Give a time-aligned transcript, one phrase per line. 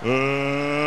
[0.00, 0.77] Uh,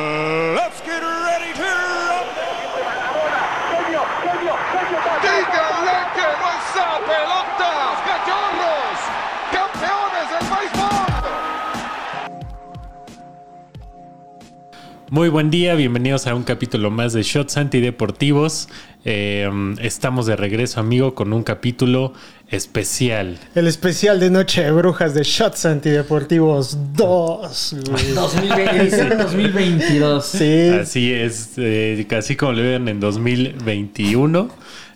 [15.11, 18.69] Muy buen día, bienvenidos a un capítulo más de Shots Antideportivos.
[19.03, 19.45] Eh,
[19.81, 22.13] estamos de regreso, amigo, con un capítulo
[22.47, 23.37] especial.
[23.53, 27.75] El especial de Noche de Brujas de Shots Antideportivos 2.
[27.89, 28.11] güey.
[28.13, 30.25] 2020, edición 2022.
[30.25, 34.49] Sí, Así es, eh, casi como lo ven en 2021.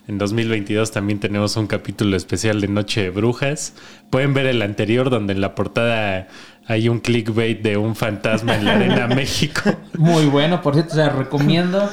[0.08, 3.74] En 2022 también tenemos un capítulo especial de Noche de Brujas.
[4.08, 6.28] Pueden ver el anterior donde en la portada
[6.68, 9.62] hay un clickbait de un fantasma en la Arena México.
[9.98, 11.90] Muy bueno, por cierto, se recomiendo.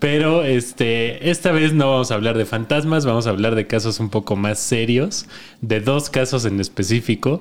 [0.00, 4.00] Pero este, esta vez no vamos a hablar de fantasmas, vamos a hablar de casos
[4.00, 5.26] un poco más serios,
[5.60, 7.40] de dos casos en específico.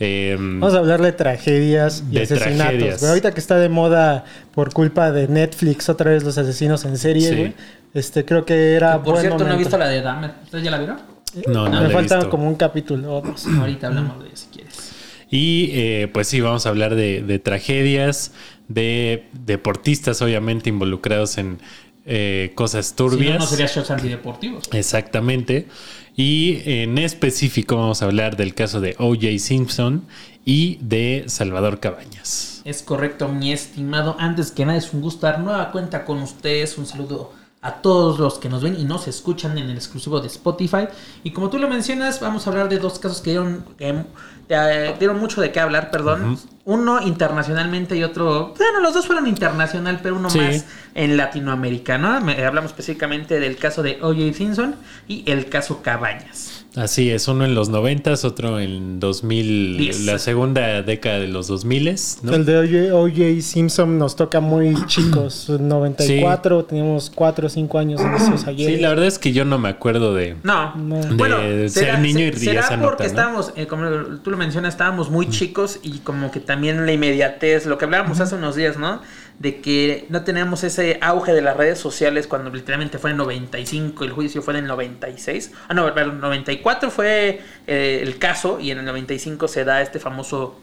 [0.00, 2.56] Eh, vamos a hablar de tragedias y De asesinatos.
[2.56, 3.04] tragedias.
[3.04, 7.28] ahorita que está de moda por culpa de Netflix otra vez los asesinos en serie,
[7.28, 7.54] Sí.
[7.94, 10.32] Este, creo que era Por buen cierto, no he visto la de Dahmer.
[10.44, 10.98] ¿Ustedes ya la vieron?
[11.46, 12.30] no, no Me la he falta visto.
[12.30, 13.46] como un capítulo o dos.
[13.58, 14.92] Ahorita hablamos de ella si quieres.
[15.30, 18.32] Y eh, pues sí, vamos a hablar de, de tragedias,
[18.68, 21.58] de deportistas obviamente involucrados en
[22.06, 23.34] eh, cosas Si turbias.
[23.34, 24.64] no, no sería shots antideportivos.
[24.72, 25.68] Exactamente.
[26.16, 29.38] Y en específico vamos a hablar del caso de O.J.
[29.38, 30.04] Simpson
[30.44, 32.62] y de Salvador Cabañas.
[32.64, 34.16] Es correcto, mi estimado.
[34.18, 36.76] Antes que nada, es un gusto dar nueva cuenta con ustedes.
[36.78, 40.28] Un saludo a todos los que nos ven y nos escuchan en el exclusivo de
[40.28, 40.86] Spotify.
[41.24, 44.04] Y como tú lo mencionas, vamos a hablar de dos casos que dieron, que,
[44.48, 46.38] eh, dieron mucho de qué hablar, perdón.
[46.64, 48.54] Uno internacionalmente y otro...
[48.56, 50.38] Bueno, los dos fueron internacional, pero uno Sí.
[50.38, 50.64] más
[50.94, 52.20] en Latinoamérica, ¿no?
[52.20, 54.34] Me- hablamos específicamente del caso de O.J.
[54.36, 54.76] Simpson
[55.08, 56.57] y el caso Cabañas.
[56.76, 60.04] Así es, uno en los noventas, otro en 2000, Diez.
[60.04, 62.34] la segunda década de los 2000, ¿no?
[62.34, 63.42] El de O.J.
[63.42, 65.48] Simpson nos toca muy chicos.
[65.48, 68.70] 94, teníamos 4 o 5 años en esos ayer.
[68.70, 70.36] Sí, la verdad es que yo no me acuerdo de...
[70.42, 70.98] No, No.
[71.38, 73.08] De ser niño y será esa porque nota, ¿no?
[73.08, 73.88] estábamos, eh, como
[74.22, 78.20] tú lo mencionas, estábamos muy chicos y como que también la inmediatez, lo que hablábamos
[78.20, 79.00] hace unos días, ¿no?
[79.38, 84.04] De que no teníamos ese auge de las redes sociales cuando literalmente fue en 95,
[84.04, 85.52] el juicio fue en el 96.
[85.68, 90.00] Ah, no, el 94 fue eh, el caso y en el 95 se da este
[90.00, 90.60] famoso,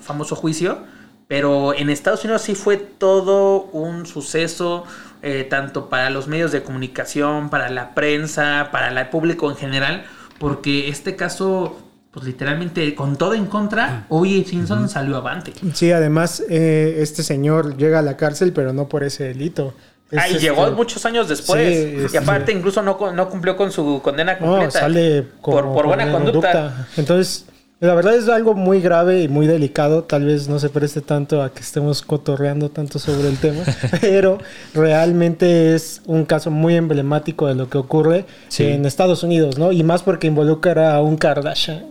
[0.00, 0.84] famoso juicio.
[1.30, 4.82] Pero en Estados Unidos sí fue todo un suceso,
[5.22, 10.06] eh, tanto para los medios de comunicación, para la prensa, para el público en general,
[10.40, 11.78] porque este caso,
[12.10, 14.48] pues literalmente con todo en contra, O.J.
[14.48, 15.52] Simpson salió avante.
[15.74, 19.74] Sí, además, eh, este señor llega a la cárcel, pero no por ese delito.
[20.10, 21.60] Es, Ah, y este, llegó muchos años después.
[21.76, 24.80] Sí, y este- aparte, incluso no, no cumplió con su condena No, completa.
[24.80, 26.88] sale por, como por buena conducta.
[26.96, 27.44] Entonces,
[27.78, 30.02] la verdad es algo muy grave y muy delicado.
[30.02, 33.62] Tal vez no se preste tanto a que estemos cotorreando tanto sobre el tema,
[34.00, 34.38] pero
[34.74, 38.64] realmente es un caso muy emblemático de lo que ocurre Sí.
[38.66, 39.70] en Estados Unidos, ¿no?
[39.70, 41.84] Y más porque involucra a un Kardashian.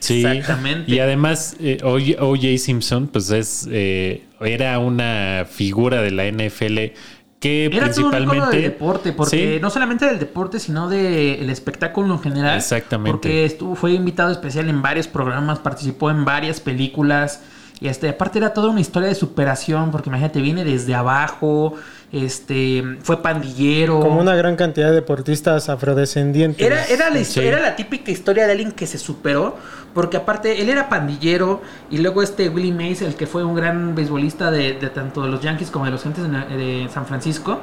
[0.00, 0.90] Sí, Exactamente.
[0.92, 2.58] Y además, eh, O.J.
[2.58, 6.92] Simpson, pues es eh, era una figura de la NFL
[7.40, 8.56] que Era todo un principalmente.
[8.56, 9.60] del deporte, porque Sí.
[9.60, 12.56] no solamente del deporte, sino del espectáculo en general.
[12.56, 13.10] Exactamente.
[13.12, 17.42] Porque estuvo, fue invitado especial en varios programas, participó en varias películas.
[17.80, 21.74] Y este, aparte era toda una historia de superación, porque imagínate, viene desde abajo,
[22.14, 24.00] este, fue pandillero.
[24.00, 26.64] Como una gran cantidad de deportistas afrodescendientes.
[26.64, 27.46] Era, era, la, histo- Sí.
[27.46, 29.56] era la típica historia de alguien que se superó,
[29.92, 33.94] porque aparte él era pandillero y luego este Willie Mays, el que fue un gran
[33.94, 37.60] beisbolista de, de tanto de los Yankees como de los Gentes de, de San Francisco,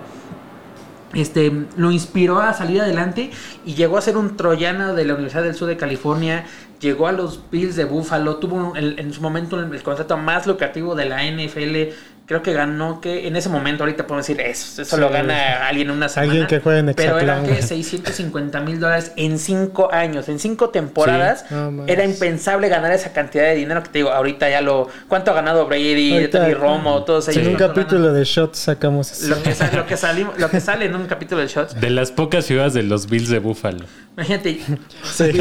[1.13, 3.31] este, lo inspiró a salir adelante
[3.66, 6.45] y llegó a ser un troyano de la Universidad del Sur de California,
[6.79, 10.47] llegó a los Bills de Buffalo, tuvo el- en su momento el, el contrato más
[10.47, 11.94] lucrativo de la NFL,
[12.31, 15.02] creo que ganó que en ese momento ahorita podemos decir eso, eso Sí.
[15.02, 16.31] lo gana alguien en una semana.
[16.31, 20.69] Alguien que juegue en Pero eran que 650 mil dólares en cinco años, en cinco
[20.69, 21.42] temporadas.
[21.50, 21.53] Sí.
[21.53, 21.90] No más.
[21.90, 24.88] era impensable ganar esa cantidad de dinero que te digo, ahorita ya lo...
[25.09, 27.44] ¿Cuánto ha ganado Brady, Ahorita- Tony Romo, todos ellos?
[27.44, 28.16] En un ¿Cuánto capítulo ganan?
[28.19, 29.27] de Shots sacamos eso.
[29.27, 31.80] Lo que, sa- lo, que salimos- lo que sale en un capítulo de Shots.
[31.81, 33.84] De las pocas ciudades de los Bills de Buffalo.
[34.16, 34.62] Imagínate,
[35.04, 35.31] Sí.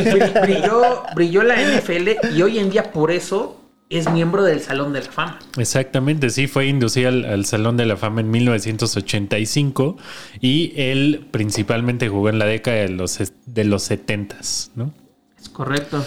[0.42, 3.59] brilló, brilló la NFL y hoy en día por eso
[3.90, 5.38] es miembro del Salón de la Fama.
[5.58, 9.96] Exactamente, sí, fue inducido al, al Salón de la Fama en 1985
[10.40, 14.36] y él principalmente jugó en la década de los, de los 70,
[14.76, 14.94] ¿no?
[15.38, 16.06] Es correcto.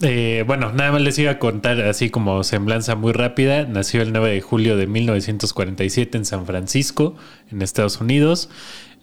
[0.00, 3.64] Eh, bueno, nada más les iba a contar así como semblanza muy rápida.
[3.64, 7.16] Nació el 9 de julio de 1947 en San Francisco,
[7.50, 8.48] en Estados Unidos.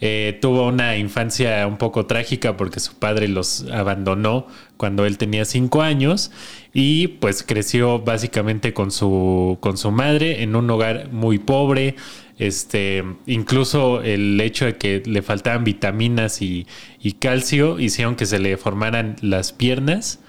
[0.08, 4.46] Eh, tuvo una infancia un poco trágica porque su padre los abandonó
[4.78, 6.32] cuando él tenía cinco años
[6.74, 11.96] y pues creció básicamente con su, con su madre en un hogar muy pobre.
[12.38, 16.68] Este, incluso el hecho de que le faltaban vitaminas y,
[17.02, 20.20] y calcio hicieron que se le formaran las piernas.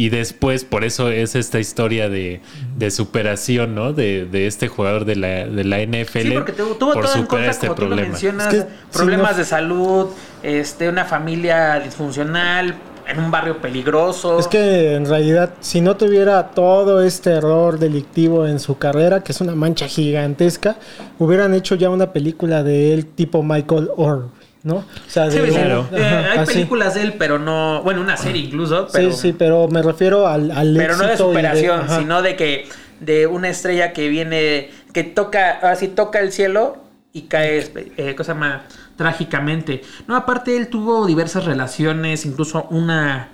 [0.00, 2.40] Y después, por eso es esta historia de,
[2.76, 3.92] de superación, ¿no?
[3.92, 6.20] De, de, este jugador de la, de la NFL.
[6.20, 8.08] Sí, porque tuvo, tuvo por todo en superar contra, este como tú lo problema.
[8.10, 10.06] mencionas, Es que, problemas si no- de salud,
[10.44, 12.76] este, una familia disfuncional,
[13.08, 14.38] en un barrio peligroso.
[14.38, 19.32] Es que en realidad, si no tuviera todo este error delictivo en su carrera, que
[19.32, 20.76] es una mancha gigantesca,
[21.18, 24.28] hubieran hecho ya una película de él tipo Michael Orr,
[24.68, 24.76] ¿no?
[24.76, 25.88] O sea, Sí, de- sí, Claro.
[25.92, 26.52] eh, hay así.
[26.52, 30.26] películas de él, pero no, bueno, una serie incluso, pero, Sí, sí, pero me refiero
[30.28, 32.68] al, al pero no de éxito superación, sino de que
[33.00, 36.76] de una estrella que viene, que toca, así toca el cielo
[37.12, 38.62] y cae, eh, cosa más
[38.96, 39.82] trágicamente.
[40.06, 43.28] No, aparte él tuvo diversas relaciones, incluso una,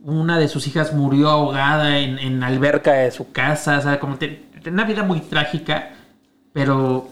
[0.00, 4.00] una de sus hijas murió ahogada en, en la alberca de su casa, o sea,
[4.00, 5.90] como te- una vida muy trágica,
[6.52, 7.08] pero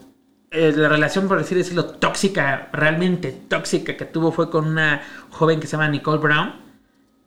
[0.50, 5.61] eh, la relación, por así decirlo, tóxica, realmente tóxica que tuvo fue con una joven
[5.61, 6.55] que se llama Nicole Brown,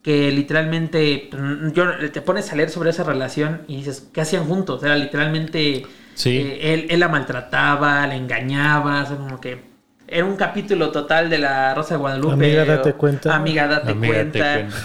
[0.02, 4.46] que literalmente, mm, yo, te pones a leer sobre esa relación y dices, ¿qué hacían
[4.46, 4.84] juntos?
[4.84, 5.86] Era literalmente,
[6.16, 6.38] Sí.
[6.38, 9.72] eh, él, él la maltrataba, la engañaba, o sea, como que
[10.08, 12.34] era un capítulo total de la Rosa de Guadalupe.
[12.34, 13.36] Amiga, date cuenta.
[13.36, 14.78] Amiga, date Amiga, date cuenta.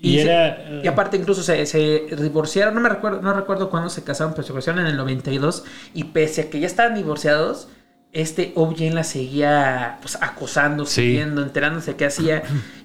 [0.00, 3.90] Y, se- era- y aparte incluso se, se divorciaron, no me recuerdo, no recuerdo cuándo
[3.90, 5.64] se casaron, pero se divorciaron en el 92
[5.94, 7.68] y pese a que ya estaban divorciados,
[8.12, 11.02] este OJ la seguía pues, acosando, Sí.
[11.02, 12.42] siguiendo, enterándose qué hacía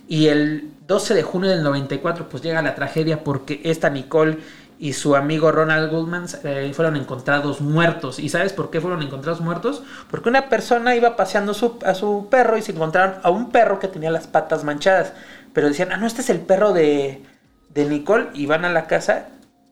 [0.07, 4.39] y el 12 de junio del 94 pues llega la tragedia porque esta Nicole
[4.79, 8.19] y su amigo Ronald Goldman eh, fueron encontrados muertos.
[8.19, 9.81] ¿Y sabes por qué fueron encontrados muertos?
[10.11, 13.79] Porque una persona iba paseando su- a su perro y se encontraron a un perro
[13.79, 15.13] que tenía las patas manchadas.
[15.53, 17.21] Pero decían, ah, no, este es el perro de,
[17.73, 18.27] de Nicole.
[18.33, 19.27] Y van a la casa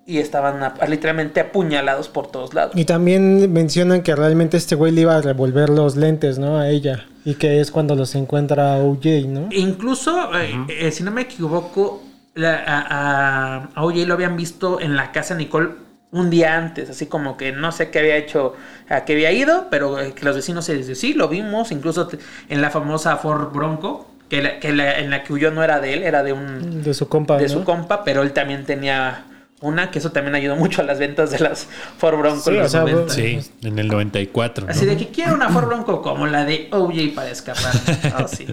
[0.05, 2.73] y estaban a- literalmente apuñalados por todos lados.
[2.75, 6.57] Y también mencionan que realmente este güey le iba a revolver los lentes, ¿no?
[6.57, 7.05] A ella.
[7.25, 9.49] Y que es cuando los encuentra OJ, ¿no?
[9.51, 12.01] Incluso, eh, eh, si no me equivoco,
[12.33, 15.69] la- a, a, a OJ lo habían visto en la casa de Nicole
[16.11, 18.53] un día antes, así como que no sé qué había hecho,
[18.89, 22.09] a qué había ido, pero eh, que los vecinos se dicen, sí, lo vimos, incluso
[22.49, 25.79] en la famosa Ford Bronco, que, la- que la- en la que huyó no era
[25.81, 27.49] de él, era de un De su compa, de ¿no?
[27.49, 29.25] su compa, pero él también tenía
[29.59, 31.67] una, que eso también ayudó mucho a las ventas de las
[31.97, 33.13] Ford Bronco Sí, en o los sea, 90.
[33.13, 34.65] Sí, en el 94.
[34.65, 34.71] ¿no?
[34.71, 37.71] Así de que quiero una Ford Bronco como la de OJ para escapar.
[38.15, 38.47] Ah, sí.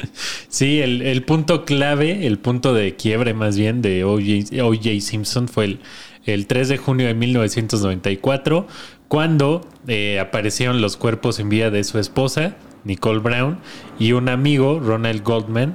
[0.48, 4.62] Sí, el, el punto clave, el punto de quiebre más bien de O.J.
[4.64, 5.00] O.J.
[5.00, 5.80] Simpson fue el,
[6.26, 8.66] el 3 de junio de 1994,
[9.06, 13.58] cuando eh, aparecieron los cuerpos en vida de su esposa, Nicole Brown,
[13.98, 15.74] y un amigo, Ronald Goldman,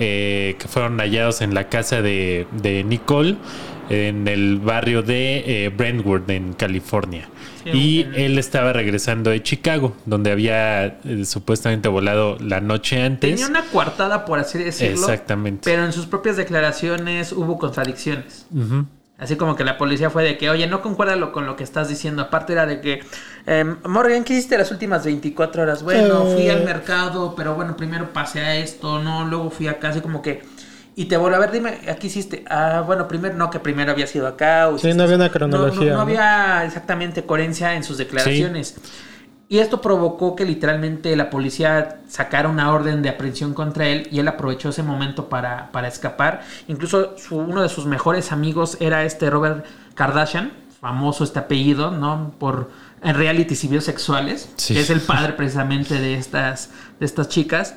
[0.00, 3.36] eh, que fueron hallados en la casa de, de Nicole
[3.90, 7.28] en el barrio de eh, Brentwood, en California.
[7.62, 13.30] Sí, y él estaba regresando de Chicago, donde había eh, supuestamente volado la noche antes.
[13.30, 14.98] Tenía una coartada, por así decirlo.
[14.98, 15.62] Exactamente.
[15.64, 18.46] Pero en sus propias declaraciones hubo contradicciones.
[19.22, 21.62] Así como que la policía fue de que, oye, no concuerda lo- con lo que
[21.62, 22.22] estás diciendo.
[22.22, 23.04] Aparte era de que,
[23.46, 25.84] em, Morgan, ¿qué hiciste las últimas 24 horas?
[25.84, 26.34] Bueno, Eh.
[26.34, 30.22] fui al mercado, pero bueno, primero pasé a esto, no, luego fui acá, así como
[30.22, 30.42] que...
[30.96, 32.44] Y te vuelvo a ver, dime, ¿aquí hiciste?
[32.50, 34.68] Ah, bueno, primero, no, que primero había sido acá.
[34.68, 36.00] o Sí, no había una no- cronología, No, no ¿no?
[36.02, 38.74] había exactamente coherencia en sus declaraciones.
[39.52, 44.18] Y esto provocó que literalmente la policía sacara una orden de aprehensión contra él y
[44.18, 46.40] él aprovechó ese momento para, para escapar.
[46.68, 52.32] Incluso su- uno de sus mejores amigos era este Robert Kardashian, famoso este apellido, ¿no?
[52.38, 52.70] Por
[53.02, 54.72] en realities y sexuales, Sí.
[54.72, 57.74] que es el padre precisamente de estas, de estas chicas.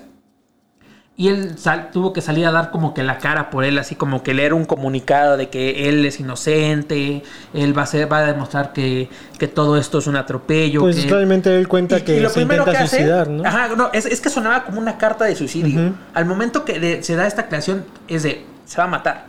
[1.18, 3.96] Y él sal- tuvo que salir a dar como que la cara por él, así
[3.96, 8.18] como que leer un comunicado de que él es inocente, él va a, ser, va
[8.18, 9.08] a demostrar que,
[9.40, 10.82] que todo esto es un atropello.
[10.82, 13.30] Pues que- realmente él cuenta y- que y lo se primero intenta que hace- suicidar,
[13.30, 13.46] ¿no?
[13.48, 15.94] Ajá, no, es, es que sonaba como una carta de suicidio.
[16.14, 19.26] Al momento que de- se da esta aclaración es de, se va a matar.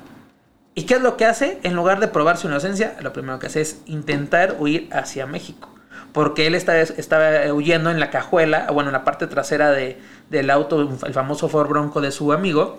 [0.74, 1.60] ¿Y qué es lo que hace?
[1.62, 5.72] En lugar de probar su inocencia, lo primero que hace es intentar huir hacia México.
[6.12, 9.98] Porque él está- estaba huyendo en la cajuela, bueno, en la parte trasera de,
[10.30, 12.78] del auto, el famoso Ford Bronco de su amigo.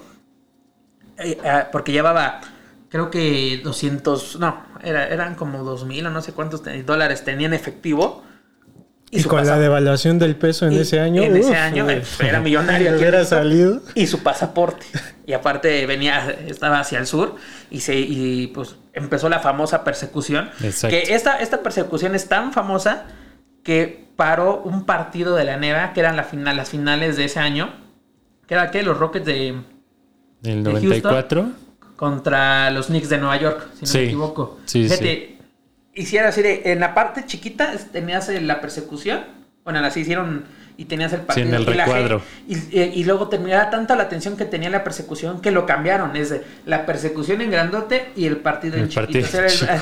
[1.17, 2.41] eh, ah, porque llevaba,
[2.89, 7.47] creo que 200, no, era, eran como 2 mil o no sé cuántos dólares tenía
[7.47, 8.23] en efectivo.
[9.09, 9.63] Y, su con la pasaporte.
[9.63, 11.23] devaluación del peso en Y- ese año.
[11.23, 12.93] En ese uf, año eh, era millonario.
[12.97, 13.81] hubiera salido.
[13.95, 14.85] Y su pasaporte.
[15.25, 17.35] Y aparte venía, estaba hacia el sur
[17.71, 20.49] y se y pues empezó la famosa persecución.
[20.61, 20.89] Exacto.
[20.89, 23.05] Que esta, esta persecución es tan famosa
[23.63, 27.39] que paró un partido de la neva, que eran la final, las finales de ese
[27.39, 27.71] año.
[28.47, 29.49] que era que los Rockets de
[30.43, 31.49] El de 94.
[31.97, 33.97] contra los Knicks de Nueva York, si no Sí.
[33.97, 34.59] me equivoco.
[34.65, 35.37] Sí, Fíjate,
[35.93, 39.21] hiciera así de, en la parte chiquita tenías la persecución,
[39.65, 40.45] bueno, así hicieron
[40.79, 41.47] y tenías el partido.
[41.49, 42.21] en el y la recuadro.
[42.47, 46.15] Y, eh, y luego terminaba tanta la atención que tenía la persecución que lo cambiaron.
[46.15, 49.27] Es de la persecución en grandote y el partido en chiquito.
[49.27, 49.27] partido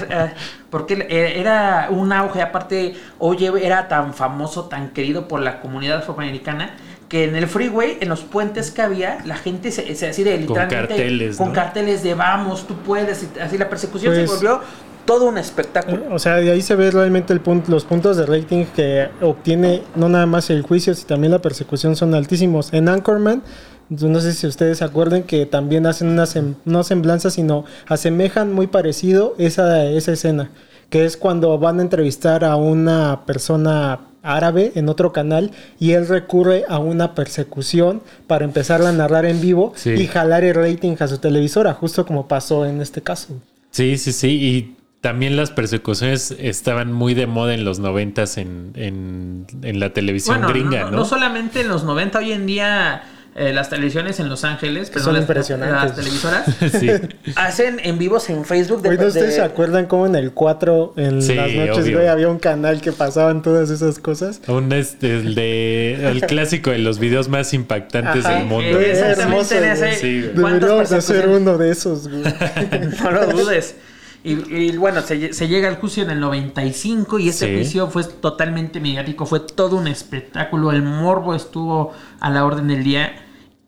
[0.10, 0.34] era-
[0.70, 5.98] porque eh, era un auge, aparte, Oye era tan famoso, tan querido por la comunidad
[5.98, 6.76] afroamericana
[7.10, 10.40] que en el freeway, en los puentes que había, la gente se, se así de
[10.40, 11.54] literalmente carteles, con ¿no?
[11.54, 14.62] carteles de vamos, tú puedes, y así la persecución Pues- se volvió
[15.06, 16.04] todo un espectáculo.
[16.14, 19.84] O sea, de ahí se ve realmente el punto, los puntos de rating que obtiene
[19.96, 22.74] no nada más el juicio, sino también la persecución son altísimos.
[22.74, 23.44] En Anchorman,
[23.90, 28.52] no sé si ustedes se acuerdan que también hacen una sem- no semblanza, sino asemejan
[28.52, 30.50] muy parecido esa, esa escena,
[30.90, 36.08] que es cuando van a entrevistar a una persona árabe en otro canal y él
[36.08, 39.92] recurre a una persecución para empezar a narrar en vivo Sí.
[39.92, 43.36] y jalar el rating a su televisora, justo como pasó en este caso.
[43.70, 44.28] Sí, sí, sí.
[44.30, 49.94] Y también las persecuciones estaban muy de moda en los noventas en, en, en la
[49.94, 50.98] televisión Bueno, gringa, no, ¿no?
[50.98, 53.04] no solamente en los 90, hoy en día
[53.36, 55.84] eh, las televisiones en Los Ángeles, pero son las, impresionantes.
[55.90, 56.46] las televisoras,
[56.80, 56.90] Sí.
[57.36, 60.94] hacen en vivos en Facebook de, Oye, ¿ustedes de- se acuerdan cómo en el 4,
[60.98, 64.42] en Sí, las noches, güey, había un canal que pasaban todas esas cosas?
[64.48, 68.38] Un este, el de el clásico de los videos más impactantes Ajá.
[68.40, 68.80] del mundo.
[68.80, 69.96] Eh, exactamente Hermoso, ese.
[70.00, 70.34] Sí, güey.
[70.42, 72.24] ¿cuántas Deberíamos de hacer uno de esos, güey.
[73.04, 73.76] no lo dudes.
[74.26, 77.54] Y, y bueno, se, lle- se llega al juicio en el 95 y este Sí.
[77.56, 82.84] juicio fue totalmente mediático, fue todo un espectáculo, el morbo estuvo a la orden del
[82.84, 83.12] día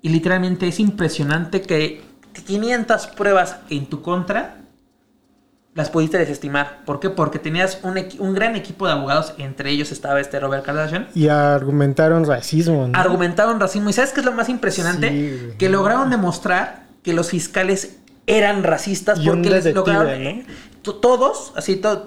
[0.01, 2.01] y literalmente es impresionante que
[2.47, 4.57] 500 pruebas en tu contra
[5.75, 6.79] las pudiste desestimar.
[6.85, 7.11] ¿Por qué?
[7.11, 11.27] Porque tenías un, un gran equipo de abogados, entre ellos estaba este Robert Kardashian, Y
[11.27, 12.97] argumentaron racismo, ¿no?
[12.99, 13.89] argumentaron racismo.
[13.91, 15.09] ¿Y sabes qué es lo más impresionante?
[15.09, 17.97] Sí, que lograron demostrar que los fiscales
[18.27, 20.29] eran racistas Y porque les lograron ¿no?
[20.29, 20.45] eh,
[20.83, 22.05] to- todos, así todo,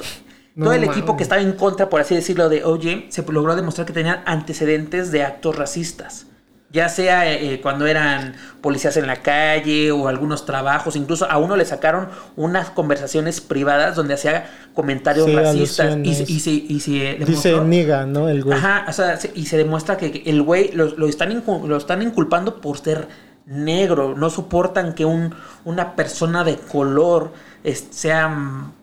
[0.55, 3.57] No todo el equipo que estaba en contra, por así decirlo, de OJ, se logró
[3.57, 6.27] demostrar que tenían antecedentes de actos racistas.
[6.73, 11.37] Ya sea eh, eh, cuando eran policías en la calle o algunos trabajos, incluso a
[11.39, 16.79] uno le sacaron unas conversaciones privadas donde hacía comentarios Sí, racistas y, y se, y
[16.81, 16.91] se
[17.27, 18.29] Dice demostró- niga, ¿no?
[18.29, 18.57] El güey.
[18.57, 22.03] Ajá, o sea, se- y se demuestra que el güey lo, lo están, lo están
[22.03, 23.09] inculpando por ser
[23.51, 24.15] negro.
[24.17, 27.33] No soportan que un, una persona de color
[27.65, 28.35] es- sea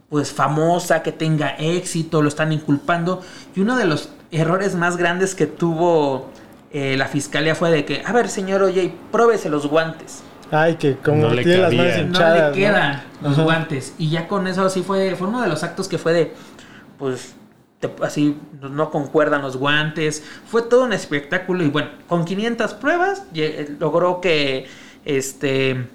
[0.09, 3.21] pues famosa, que tenga éxito, lo están inculpando.
[3.55, 6.29] Y uno de los errores más grandes que tuvo
[6.71, 10.23] eh, la fiscalía fue de que, a ver, señor Oye, pruébese los guantes.
[10.51, 11.81] Ay, que como No le tiene las cabía.
[11.81, 12.39] manos No le hinchadas.
[12.41, 13.43] no le quedan los Ajá.
[13.43, 13.93] guantes.
[13.97, 16.33] Y ya con eso sí fue, fue uno de los actos que fue de,
[16.97, 17.35] pues,
[17.79, 20.23] te- así no concuerdan los guantes.
[20.45, 24.67] Fue todo un espectáculo y bueno, con 500 pruebas lle- logró que
[25.05, 25.87] este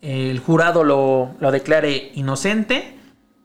[0.00, 2.94] el jurado lo, lo declare inocente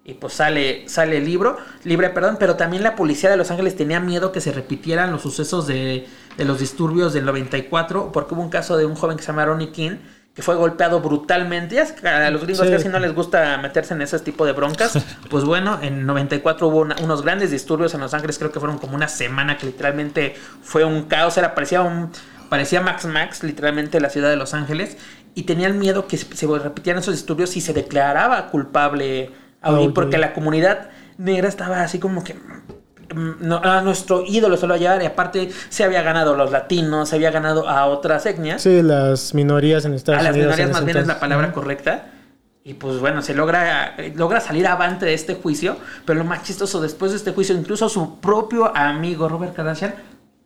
[0.05, 3.75] y pues sale sale el libro libre perdón pero también la policía de Los Ángeles
[3.75, 6.05] tenía miedo que se repitieran los sucesos de,
[6.37, 9.45] de los disturbios del 94 porque hubo un caso de un joven que se llama
[9.45, 9.95] Ronnie King
[10.33, 11.75] que fue golpeado brutalmente.
[11.75, 12.73] Ya es que a los gringos Sí.
[12.73, 14.93] casi no les gusta meterse en ese tipo de broncas.
[15.29, 18.37] Pues bueno en 94 hubo una- unos grandes disturbios en Los Ángeles.
[18.39, 21.37] Creo que fueron como una semana que literalmente fue un caos.
[21.37, 22.09] Era parecía un
[22.49, 24.97] parecía Max Max literalmente la ciudad de Los Ángeles.
[25.35, 30.17] Y tenían miedo que se, se repitieran esos disturbios si se declaraba culpable a porque
[30.17, 32.35] la comunidad negra estaba así como que
[33.13, 36.37] no, a nuestro ídolo se lo va a llevar y aparte se había ganado a
[36.37, 40.33] los latinos, se había ganado a otras etnias, Sí, las minorías en Estados a las
[40.33, 40.55] Unidos.
[40.57, 42.05] minorías en más ese bien es la palabra correcta.
[42.65, 46.43] Y pues bueno, se logra, eh, logra salir avante de este juicio, pero lo más
[46.43, 49.93] chistoso, después de este juicio, incluso su propio amigo Robert Kardashian,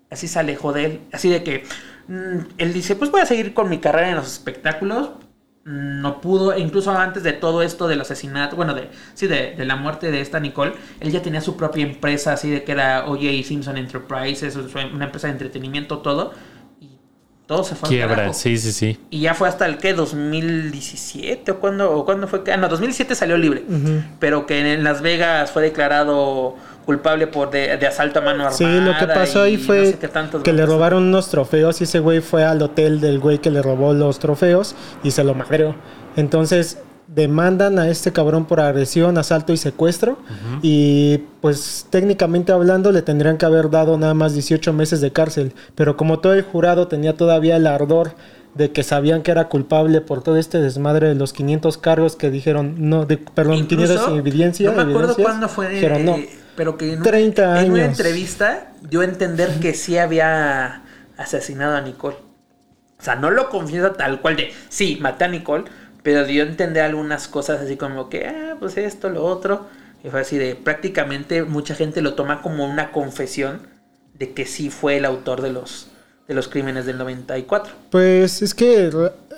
[0.10, 1.64] así se alejó de él, así de que
[2.08, 5.27] mm, él dice, pues voy a seguir con mi carrera en los espectáculos, Mm,
[5.68, 9.76] no pudo, incluso antes de todo esto del asesinato, bueno, de, sí, de, de la
[9.76, 10.72] muerte de esta Nicole,
[11.02, 13.44] él ya tenía su propia empresa, así de que era O.J.
[13.44, 16.32] Simpson Enterprises, una empresa de entretenimiento, todo,
[16.80, 16.92] y
[17.48, 18.98] todo se fue Quiebra, sí, sí, sí.
[19.10, 22.70] Y ya fue hasta el que 2017 o cuando o cuándo fue que ah, no
[22.70, 23.66] 2007 salió libre,
[24.20, 26.56] pero que en Las Vegas fue declarado
[26.88, 28.58] culpable por de, de asalto a mano armada.
[28.58, 32.00] Sí, lo que pasó ahí fue no sé que le robaron unos trofeos y ese
[32.00, 35.76] güey fue al hotel del güey que le robó los trofeos y se lo madreó.
[36.16, 36.78] Entonces
[37.08, 40.18] demandan a este cabrón por agresión, asalto y secuestro
[40.62, 45.52] y pues técnicamente hablando le tendrían que haber dado nada más 18 meses de cárcel,
[45.76, 48.14] pero como todo el jurado tenía todavía el ardor
[48.56, 52.32] de que sabían que era culpable por todo este desmadre de los 500 cargos que
[52.32, 56.18] dijeron no, de, perdón, Incluso, 500 evidencias, No me acuerdo evidencias, cuándo fue, dijeron no.
[56.58, 60.82] Pero que en, un- 30 en una entrevista dio a entender que sí había
[61.18, 62.18] asesinado a Nicole.
[63.00, 65.66] O sea, no lo confiesa tal cual de, sí, maté a Nicole,
[66.04, 69.68] pero dio a entender algunas cosas así como que, ah, pues esto, lo otro.
[70.04, 73.62] Y fue así de, prácticamente mucha gente lo toma como una confesión
[74.18, 75.90] de que sí fue el autor de los,
[76.28, 77.74] de los crímenes del 94.
[77.92, 78.90] Pues es que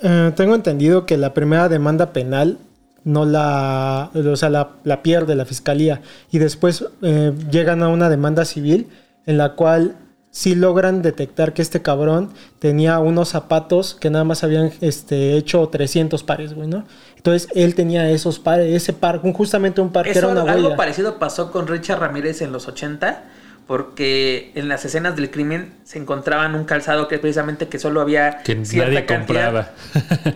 [0.02, 2.58] eh, tengo entendido que la primera demanda penal
[3.04, 8.08] no la, o sea, la, la pierde la fiscalía y después eh, llegan a una
[8.08, 8.88] demanda civil
[9.26, 9.96] en la cual
[10.30, 15.66] sí logran detectar que este cabrón tenía unos zapatos que nada más habían este, hecho
[15.68, 16.84] 300 pares, güey, ¿no?
[17.16, 20.64] Entonces él tenía esos pares, ese par, justamente un par que era Eso, una algo
[20.64, 20.76] huella.
[20.76, 23.24] parecido pasó con Richard Ramírez en los 80,
[23.66, 28.38] porque en las escenas del crimen se encontraban un calzado que precisamente que solo había
[28.38, 29.70] Que cierta nadie cantidad compraba.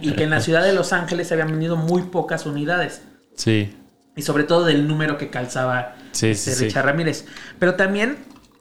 [0.00, 3.02] Y que en la ciudad de Los Ángeles se habían vendido muy pocas unidades.
[3.36, 3.74] sí.
[4.16, 6.64] Y sobre todo del número que calzaba Sí, este sí, sí.
[6.66, 7.24] Richard Ramírez.
[7.58, 8.18] Pero también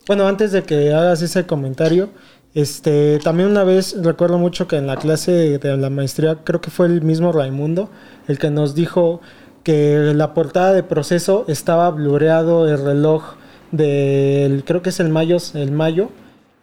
[0.07, 2.09] Bueno, antes de que hagas ese comentario,
[2.55, 6.71] este, también una vez recuerdo mucho que en la clase de la maestría, creo que
[6.71, 7.91] fue el mismo Raimundo,
[8.27, 9.21] el que nos dijo
[9.61, 13.35] que la portada de proceso estaba blureado el reloj
[13.71, 16.09] del, creo que es el mayo, el mayo,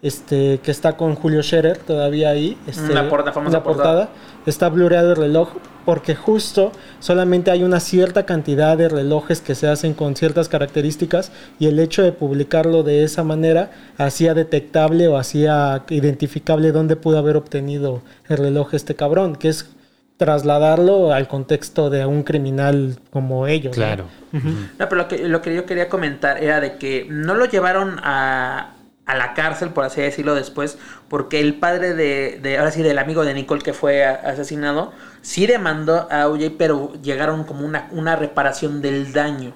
[0.03, 2.57] este, que está con Julio Scherer todavía ahí.
[2.67, 4.09] Este, La porta- famosa la portada.
[4.47, 5.51] Está blureado el reloj
[5.85, 11.33] porque justo solamente hay una cierta cantidad de relojes que se hacen con ciertas características
[11.59, 17.19] y el hecho de publicarlo de esa manera hacía detectable o hacía identificable dónde pudo
[17.19, 19.71] haber obtenido el reloj este cabrón, que es
[20.17, 23.77] trasladarlo al contexto de un criminal como ellos.
[23.77, 23.83] ¿no?
[23.83, 24.05] Claro.
[24.33, 27.99] No, pero lo que, lo que yo quería comentar era de que no lo llevaron
[28.03, 28.75] a,
[29.11, 32.99] a la cárcel, por así decirlo, después, porque el padre de, de, ahora sí, del
[32.99, 38.15] amigo de Nicole que fue asesinado, sí demandó a OJ, pero llegaron como una, una
[38.15, 39.55] reparación del daño.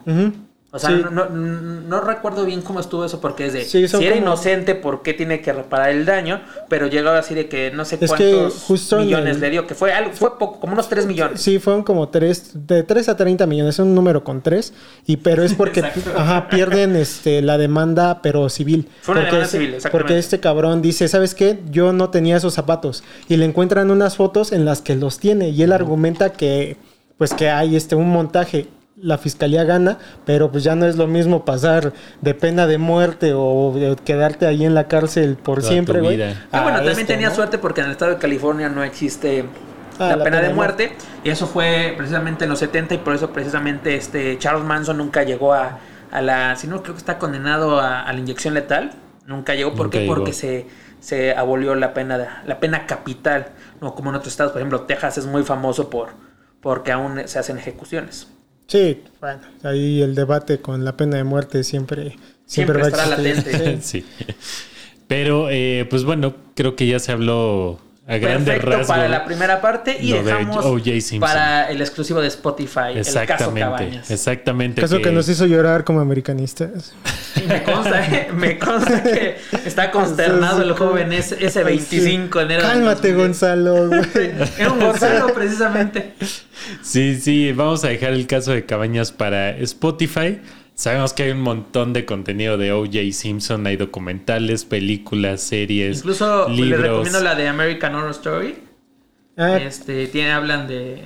[0.75, 1.02] O sea, Sí.
[1.04, 4.26] no, no, no recuerdo bien cómo estuvo eso, porque es de, Sí, si era como-
[4.26, 6.40] inocente, ¿por qué tiene que reparar el daño?
[6.69, 9.76] Pero llegó así de que no sé Es cuántos justo millones el- le dio, que
[9.76, 11.40] fue algo, fue poco, como unos 3 millones.
[11.40, 14.75] Sí, fueron como tres, de 3 a 30 millones, es un número con 3,
[15.07, 15.81] y pero es porque
[16.16, 18.88] ajá, pierden este, la demanda, pero civil.
[19.02, 19.90] Fue una porque demanda civil, exactamente.
[19.99, 21.61] Porque este cabrón dice, ¿sabes qué?
[21.71, 23.05] Yo no tenía esos zapatos.
[23.29, 26.79] Y le encuentran unas fotos en las que los tiene, y él argumenta que,
[27.16, 28.66] pues que hay este, un montaje.
[29.05, 33.33] La fiscalía gana, pero pues ya no es lo mismo pasar de pena de muerte
[33.35, 36.23] o de quedarte ahí en la cárcel por Toda siempre, güey.
[36.23, 37.35] Ah, bueno, también esto, tenía ¿no?
[37.35, 39.45] suerte porque en el estado de California no existe
[39.99, 40.97] Ah, la, pena de muerte.
[41.23, 45.23] Y eso fue precisamente en los 70 y por eso precisamente este Charles Manson nunca
[45.23, 45.79] llegó a,
[46.11, 46.57] a la...
[46.57, 48.90] Si no, creo que está condenado a, a la inyección letal.
[49.27, 49.71] Nunca llegó.
[49.75, 50.05] ¿Por Nunca qué?
[50.05, 50.14] llegó.
[50.17, 50.67] Porque se,
[50.99, 53.49] se abolió la pena, de- la pena capital.
[53.81, 54.51] No como en otros estados.
[54.53, 56.09] Por ejemplo, Texas es muy famoso por
[56.61, 58.29] porque aún se hacen ejecuciones.
[58.66, 62.88] Sí, bueno, ahí el debate con la pena de muerte siempre, Siempre siempre, va a
[62.88, 63.53] estará existir.
[63.55, 63.83] latente.
[63.83, 64.05] sí.
[65.07, 68.87] Pero, eh, pues bueno, creo que ya se habló a grandes Perfecto rasgos.
[68.87, 70.64] para la primera parte y dejamos
[71.21, 74.11] para el exclusivo de Spotify, el caso Exactamente, Cabañas.
[74.11, 74.81] exactamente.
[74.83, 76.93] Caso que nos hizo llorar como americanistas.
[77.37, 78.29] Y me consta, ¿eh?
[78.35, 82.62] me consta que está consternado el joven ese, ese 25 de enero.
[82.62, 83.17] Cálmate, 2010.
[83.17, 83.90] Gonzalo.
[84.59, 86.12] Era un Gonzalo, precisamente.
[86.83, 90.40] Sí, sí, vamos a dejar el caso de Cabañas para Spotify.
[90.75, 92.99] Sabemos que hay un montón de contenido de O.J.
[93.13, 96.69] Simpson, hay documentales, películas, series, Incluso libros.
[96.71, 98.57] les recomiendo la de American Horror Story.
[99.37, 101.03] Ah, Este, tiene, hablan de.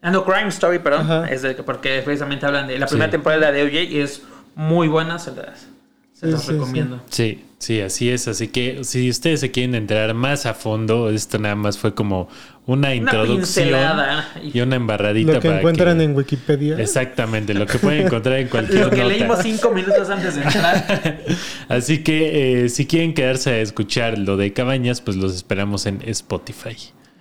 [0.00, 1.02] Ah, no, Crime Story, perdón.
[1.02, 1.26] Ajá.
[1.30, 3.12] Es de, porque precisamente hablan de la primera Sí.
[3.12, 4.22] temporada de OJ y es
[4.54, 5.66] muy buena, se las,
[6.14, 7.02] se Sí, las sí, recomiendo.
[7.10, 8.28] Sí, sí, así es.
[8.28, 12.28] Así que si ustedes se quieren enterar más a fondo, esto nada más fue como
[12.66, 14.28] una introducción pincelada.
[14.42, 16.76] y una embarradita lo que para encuentran que- en Wikipedia.
[16.78, 19.08] Exactamente, lo que pueden encontrar en cualquier Lo que nota.
[19.08, 21.18] leímos cinco minutos antes de entrar.
[21.68, 26.00] Así que eh, si quieren quedarse a escuchar lo de Cabañas, pues los esperamos en
[26.06, 26.76] Spotify.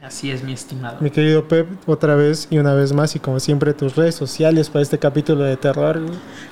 [0.06, 0.98] Así es, mi estimado.
[1.00, 4.70] Mi querido Pep, otra vez y una vez más, y como siempre, tus redes sociales
[4.70, 6.00] para este capítulo de terror.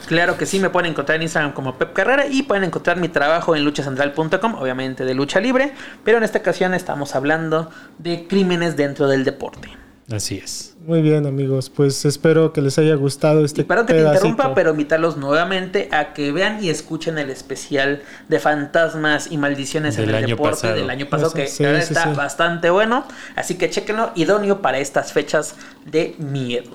[0.08, 3.10] Claro que sí, me pueden encontrar en Instagram como Pep Carrera y pueden encontrar mi
[3.10, 8.76] trabajo en luchacentral.com, obviamente de lucha libre, pero en esta ocasión estamos hablando de crímenes
[8.76, 9.70] dentro del deporte.
[10.12, 10.73] Así es.
[10.86, 11.70] Muy bien, amigos.
[11.70, 15.88] Pues espero que les haya gustado este Y perdón que te interrumpa, pero invitarlos nuevamente
[15.92, 20.36] a que vean y escuchen el especial de fantasmas y maldiciones Del en el año
[20.36, 20.76] deporte pasado.
[20.76, 22.18] del año pasado, Eso, que sí, sí, está sí.
[22.18, 23.06] bastante bueno.
[23.38, 26.72] Así que chequenlo, idóneo para estas fechas de miedo.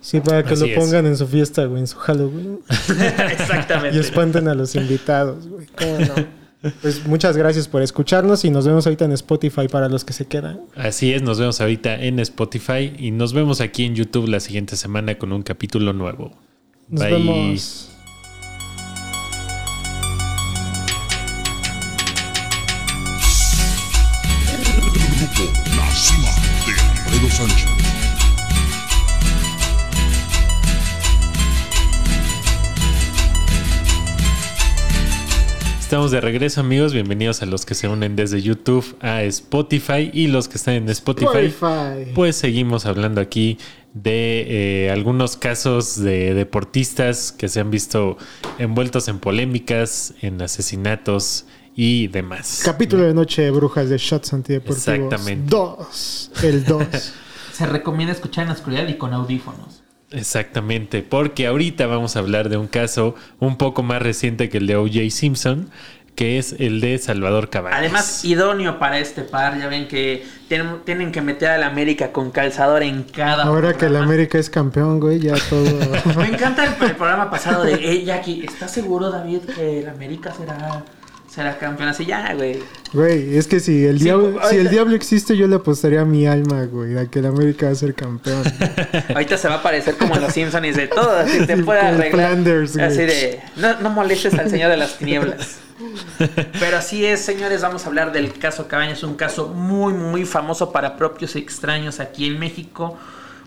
[0.00, 0.78] Sí, para que Así lo es.
[0.78, 2.58] pongan en su fiesta, güey, en su Halloween.
[3.30, 3.96] Exactamente.
[3.96, 5.66] y espanten a los invitados, güey.
[5.78, 6.41] ¿Cómo no?
[6.80, 10.26] Pues muchas gracias por escucharnos y nos vemos ahorita en Spotify para los que se
[10.26, 10.60] quedan.
[10.76, 14.76] Así es, nos vemos ahorita en Spotify y nos vemos aquí en YouTube la siguiente
[14.76, 16.32] semana con un capítulo nuevo.
[16.88, 17.12] Nos Bye.
[17.12, 17.88] vemos.
[25.18, 25.52] Grupo
[25.94, 26.30] cima
[26.66, 27.71] de Alfredo Sánchez.
[35.92, 40.28] Estamos de regreso amigos, bienvenidos a los que se unen desde YouTube a Spotify y
[40.28, 41.48] los que están en Spotify.
[41.48, 42.12] Spotify.
[42.14, 43.58] Pues seguimos hablando aquí
[43.92, 48.16] de eh, algunos casos de deportistas que se han visto
[48.58, 51.44] envueltos en polémicas, en asesinatos
[51.76, 52.62] y demás.
[52.64, 54.88] Capítulo de Noche de Brujas de Shots Antideportivos.
[54.88, 55.44] Exactamente.
[55.50, 56.30] 2.
[56.42, 56.86] El 2.
[57.52, 59.81] Se recomienda escuchar en la oscuridad y con audífonos.
[60.12, 64.66] Exactamente, porque ahorita vamos a hablar de un caso un poco más reciente que el
[64.66, 65.10] de O.J.
[65.10, 65.70] Simpson,
[66.14, 67.78] que es el de Salvador Cabañas.
[67.78, 69.58] Además, idóneo para este par.
[69.58, 73.44] Ya ven que tienen, tienen que meter a la América con calzador en cada.
[73.44, 74.04] Ahora que el programa.
[74.04, 75.64] América es campeón, güey, ya todo.
[76.18, 80.32] Me encanta el, el programa pasado de, hey, Jackie, ¿estás seguro, David, que el América
[80.32, 80.84] será,
[81.32, 81.88] será campeón?
[81.88, 82.62] Así, ya, güey.
[82.92, 86.26] Güey, es que si el, Sí, diablo, si el diablo existe, yo le apostaría mi
[86.26, 88.42] alma, güey, a que el América va a ser campeón.
[89.14, 91.80] Ahorita se va a parecer como en los Simpsons y de todo, así te puede
[91.80, 92.10] arreglar.
[92.10, 92.86] Flanders, güey.
[92.86, 95.58] así de, no, no molestes al señor de las tinieblas.
[96.60, 100.70] Pero así es, señores, vamos a hablar del caso Cabañas, un caso muy, muy famoso
[100.70, 102.98] para propios y extraños aquí en México.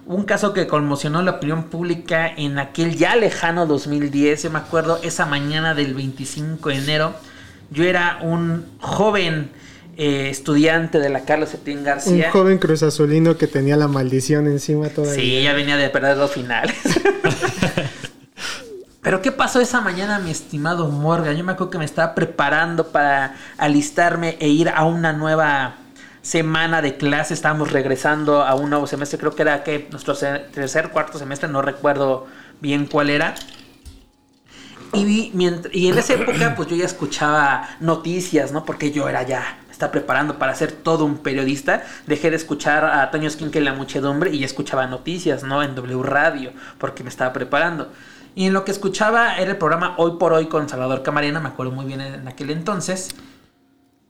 [0.08, 4.44] Un caso que conmocionó la opinión pública en aquel ya lejano 2010.
[4.44, 7.16] Yo me acuerdo esa mañana del 25 de enero.
[7.76, 9.52] Yo era un joven
[9.98, 12.32] eh, estudiante de la Carlos Septín Un García.
[12.32, 15.16] joven cruz azulino que tenía la maldición encima todavía.
[15.16, 16.76] Sí, ya venía de perder dos finales.
[19.02, 21.36] Pero ¿qué pasó esa mañana, mi estimado Morgan?
[21.38, 25.76] Yo me acuerdo que me estaba preparando para alistarme e ir a una nueva
[26.24, 27.36] semana de clase.
[27.36, 29.20] Estábamos regresando a un nuevo semestre.
[29.20, 32.26] Creo que era que nuestro tercer, cuarto semestre, no recuerdo
[32.62, 33.36] bien cuál era.
[34.96, 38.66] Y, vi, mient- y en esa época, pues yo ya escuchaba noticias, ¿no?
[38.66, 41.84] Porque yo era ya, estaba preparando para ser todo un periodista.
[42.08, 45.62] Dejé de escuchar a Toño Esquinque en la muchedumbre y ya escuchaba noticias, ¿no?
[45.64, 47.92] En W Radio, porque me estaba preparando.
[48.36, 51.50] Y en lo que escuchaba era el programa Hoy por Hoy con Salvador Camarena, me
[51.50, 53.16] acuerdo muy bien en aquel entonces.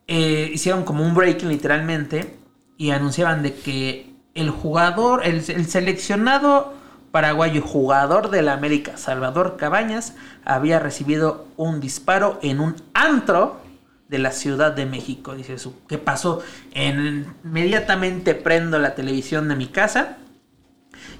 [0.08, 2.38] Eh, hicieron como un breaking literalmente
[2.78, 6.74] y anunciaban de que el jugador, el seleccionado
[7.19, 13.62] paraguayo jugador de la América, Salvador Cabañas, había recibido un disparo en un antro
[14.10, 15.34] de la Ciudad de México.
[15.34, 16.43] Dice su, ¿qué pasó?
[16.73, 20.17] En- inmediatamente prendo la televisión de mi casa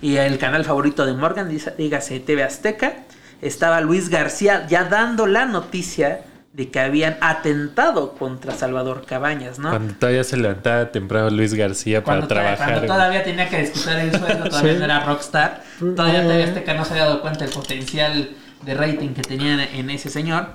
[0.02, 2.96] y el canal favorito de Morgan, dígase TV Azteca,
[3.42, 6.26] estaba Luis García ya dando la noticia
[6.56, 9.72] de que habían atentado contra Salvador Cabañas, ¿no?
[9.72, 12.70] Cuando todavía se levantaba temprano Luis García para Cuando, trabajar.
[12.70, 14.80] cuando todavía tenía que disputar el sueldo, todavía Sí.
[14.80, 15.64] no era rockstar.
[15.80, 18.30] Todavía TV Azteca no se había dado cuenta del potencial
[18.62, 20.48] de rating que tenían en ese señor.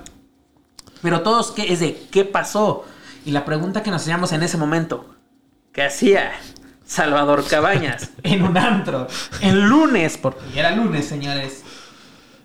[1.03, 2.83] Pero todos que es de qué pasó.
[3.23, 5.13] Y la pregunta que nos hacíamos en ese momento,
[5.71, 6.31] ¿qué hacía
[6.83, 9.07] Salvador Cabañas en un antro?
[9.41, 11.63] En lunes, porque era lunes, señores.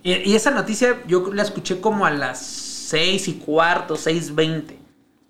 [0.02, 4.62] Y, y esa noticia yo la escuché como a las 6 y cuarto, 6.20.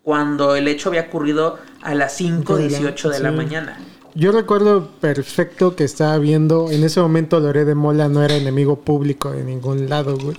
[0.02, 3.78] Cuando el hecho había ocurrido a las 5.18 de la mañana.
[4.14, 8.76] Yo recuerdo perfecto que estaba viendo, en ese momento Loré de Mola no era enemigo
[8.80, 10.36] público de ningún lado, güey.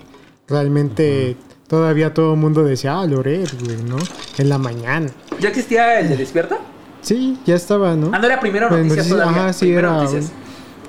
[0.48, 1.36] Realmente
[1.68, 3.98] todavía todo el mundo decía, ah, Loret, güey, ¿no?
[4.38, 5.10] En la mañana.
[5.40, 6.58] ¿Ya existía el de Despierta?
[7.02, 8.12] Sí, ya estaba, ¿no?
[8.14, 9.42] Ah, no era primero noticias todavía.
[9.44, 9.98] Ajá, sí, Primero era.
[10.04, 10.32] noticias.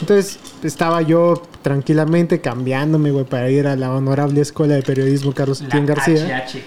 [0.01, 5.59] Entonces estaba yo tranquilamente cambiándome, güey, para ir a la honorable escuela de periodismo Carlos
[5.59, 6.45] Septién García.
[6.47, 6.59] HH.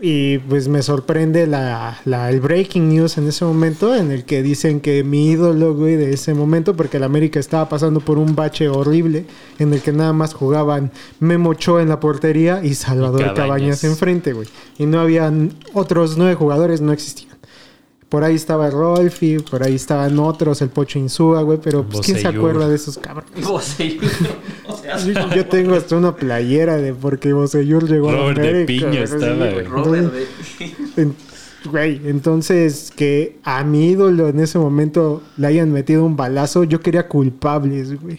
[0.00, 4.42] Y pues me sorprende la, la- el breaking news en ese momento en el que
[4.42, 8.34] dicen que mi ídolo, güey, de ese momento, porque el América estaba pasando por un
[8.34, 9.24] bache horrible
[9.58, 10.90] en el que nada más jugaban
[11.20, 13.46] Memo Ochoa en la portería y Salvador Y Cabañas.
[13.46, 14.48] Cabañas enfrente, güey.
[14.78, 17.33] Y no habían otros nueve jugadores, no existían.
[18.14, 22.18] Por ahí estaba Rolfi, por ahí estaban otros, el Pocho Insúa, güey, pero pues quién
[22.18, 23.32] se acuerda de esos cabrones.
[23.44, 23.60] Yo,
[25.34, 28.66] yo tengo hasta una playera de porque Bocellur llegó Robert a de América.
[28.66, 29.02] Piña güey.
[29.02, 29.64] estaba, güey.
[29.64, 31.12] Robert de-
[31.70, 36.80] Güey, entonces que a mi ídolo en ese momento le hayan metido un balazo, yo
[36.80, 38.18] quería culpables, güey.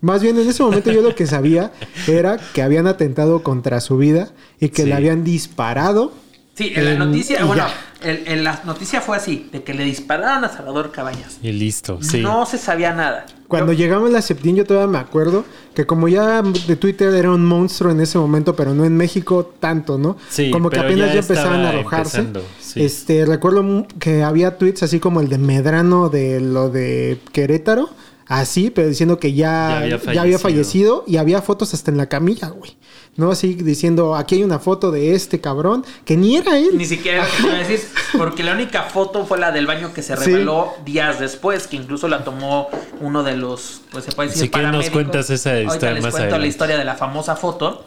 [0.00, 1.72] Más bien en ese momento yo lo que sabía
[2.08, 4.30] era que habían atentado contra su vida
[4.60, 4.88] y que Sí.
[4.88, 6.12] le habían disparado.
[6.56, 7.64] Sí, en la En- noticia, bueno,
[8.02, 11.36] en, en la noticia fue así, de que le dispararon a Salvador Cabañas.
[11.42, 12.20] Y listo, sí.
[12.20, 13.26] No se sabía nada.
[13.46, 17.14] Cuando Yo- llegamos a la Septín yo todavía me acuerdo que como ya de Twitter
[17.14, 20.16] era un monstruo en ese momento, pero no en México tanto, ¿no?
[20.30, 22.26] Sí, como que pero apenas ya ya, empezaban a arrojarse.
[22.58, 22.82] sí.
[22.82, 27.90] Este, recuerdo que había tweets así como el de Medrano de lo de Querétaro,
[28.26, 30.38] así, pero diciendo que Ya ya, había ya había fallecido.
[30.38, 32.76] fallecido y había fotos hasta en la camilla, güey.
[33.16, 33.30] ¿No?
[33.30, 36.76] Así diciendo, aquí hay una foto de este cabrón, que ni era él.
[36.76, 37.80] Ni siquiera lo que te iba a decir,
[38.18, 40.24] porque la única foto fue la del baño que se Sí.
[40.24, 42.68] reveló días después, que incluso la tomó
[43.00, 46.02] uno de los, pues se puede decir, Si quieres nos cuentas esa Ahorita historia les
[46.02, 47.84] más cuento la historia de la famosa foto.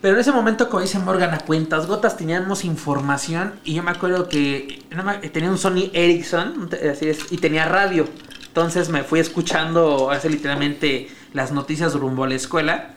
[0.00, 3.90] Pero en ese momento, como dice Morgan, a cuentas gotas teníamos información y yo me
[3.90, 4.84] acuerdo que
[5.32, 8.06] tenía un Sony Ericsson así es, y tenía radio.
[8.46, 12.94] Entonces me fui escuchando hace literalmente las noticias rumbo a la escuela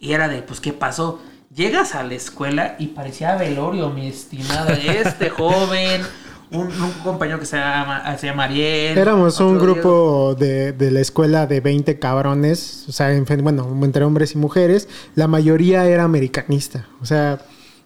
[0.00, 1.20] y era de, pues, ¿qué pasó?
[1.54, 4.70] Llegas a la escuela y parecía velorio, mi estimado.
[4.70, 6.02] Este joven,
[6.50, 8.98] un, un compañero que se llama, se llama Ariel.
[8.98, 14.04] Éramos un grupo de, de la escuela de 20 cabrones, o sea, en bueno, entre
[14.04, 14.88] hombres y mujeres.
[15.14, 17.40] La mayoría era americanista, o sea,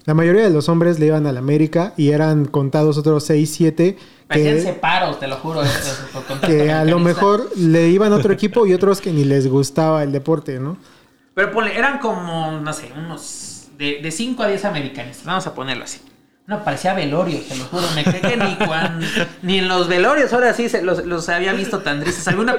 [0.04, 3.52] la mayoría de los hombres le iban a la América y eran contados otros 6,
[3.52, 3.96] 7
[4.30, 5.60] Parecían que, separos, te lo juro.
[6.12, 9.48] contacto que a lo mejor le iban a otro equipo y otros que ni les
[9.48, 10.76] gustaba el deporte, ¿no?
[11.40, 15.24] Pero ponle, eran como, no sé, unos de, 5 a 10 americanistas.
[15.24, 16.00] Vamos a ponerlo así.
[16.46, 17.86] No, parecía velorio, te lo juro.
[17.94, 19.00] Me cree que ni, cuan-
[19.42, 22.28] ni en los velorios ahora sí se, los, los había visto tan tristes.
[22.28, 22.56] Alguna,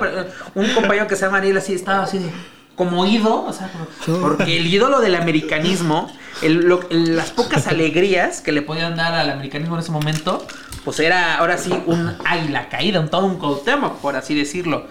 [0.56, 2.32] un compañero que se llama Ariel así estaba así de
[2.76, 7.68] como ido, o sea, como- porque el ídolo del americanismo, el- lo- el- las pocas
[7.68, 10.48] alegrías que le podían dar al americanismo en ese momento,
[10.84, 14.88] pues era ahora sí un águila caída, un todo un Cuauhtémoc, por así decirlo.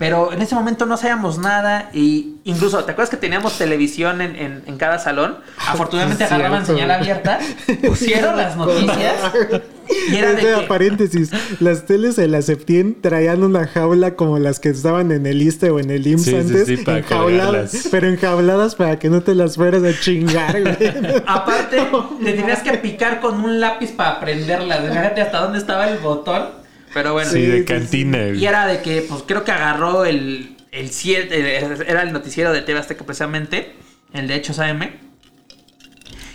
[0.00, 4.34] Pero en ese momento no sabíamos nada y incluso, ¿te acuerdas que teníamos televisión en,
[4.34, 5.36] en- en cada salón?
[5.58, 7.38] Afortunadamente Es agarraban señal abierta,
[7.86, 9.14] pusieron las noticias
[10.10, 10.66] y era de que...
[10.66, 15.42] paréntesis, las teles de la Septien traían una jaula como las que estaban en el
[15.42, 19.10] ISTE o en el IMSS Sí, sí, antes, sí, para enjauladas, pero enjauladas para que
[19.10, 20.94] no te las fueras a chingar, güey.
[21.26, 21.76] Aparte,
[22.22, 24.80] le tenías que picar con un lápiz para prenderlas.
[24.80, 26.58] Fíjate hasta dónde estaba el botón.
[26.92, 27.30] Pero bueno.
[27.30, 28.28] Sí, de cantina.
[28.28, 32.62] Y era de que, pues creo que agarró el, el 7, era el noticiero de
[32.62, 33.74] TV Azteca precisamente,
[34.12, 34.90] el de Hechos AM,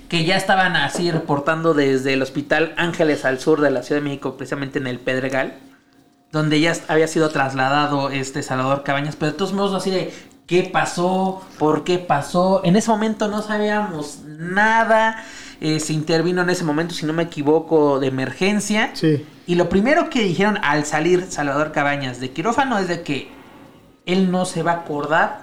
[0.10, 4.06] que ya estaban así reportando desde el Hospital Ángeles al sur de la Ciudad de
[4.08, 5.56] México, precisamente en el Pedregal,
[6.32, 10.14] donde ya había sido trasladado este Salvador Cabañas, pero de todos modos así de
[10.48, 12.62] qué pasó, por qué pasó.
[12.64, 15.26] En ese momento no sabíamos nada.
[15.62, 18.92] eh, se intervino en ese momento, si no me equivoco, de emergencia.
[18.94, 19.26] Sí.
[19.48, 23.30] Y lo primero que dijeron al salir Salvador Cabañas de quirófano es de que
[24.06, 25.42] él no se va a acordar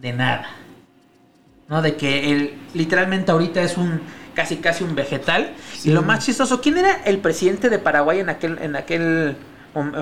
[0.00, 0.46] de nada.
[1.68, 1.80] ¿No?
[1.80, 4.00] De que él literalmente ahorita es un
[4.34, 5.54] casi casi un vegetal.
[5.84, 9.36] Y lo más chistoso, ¿quién era el presidente de Paraguay en aquel, en aquel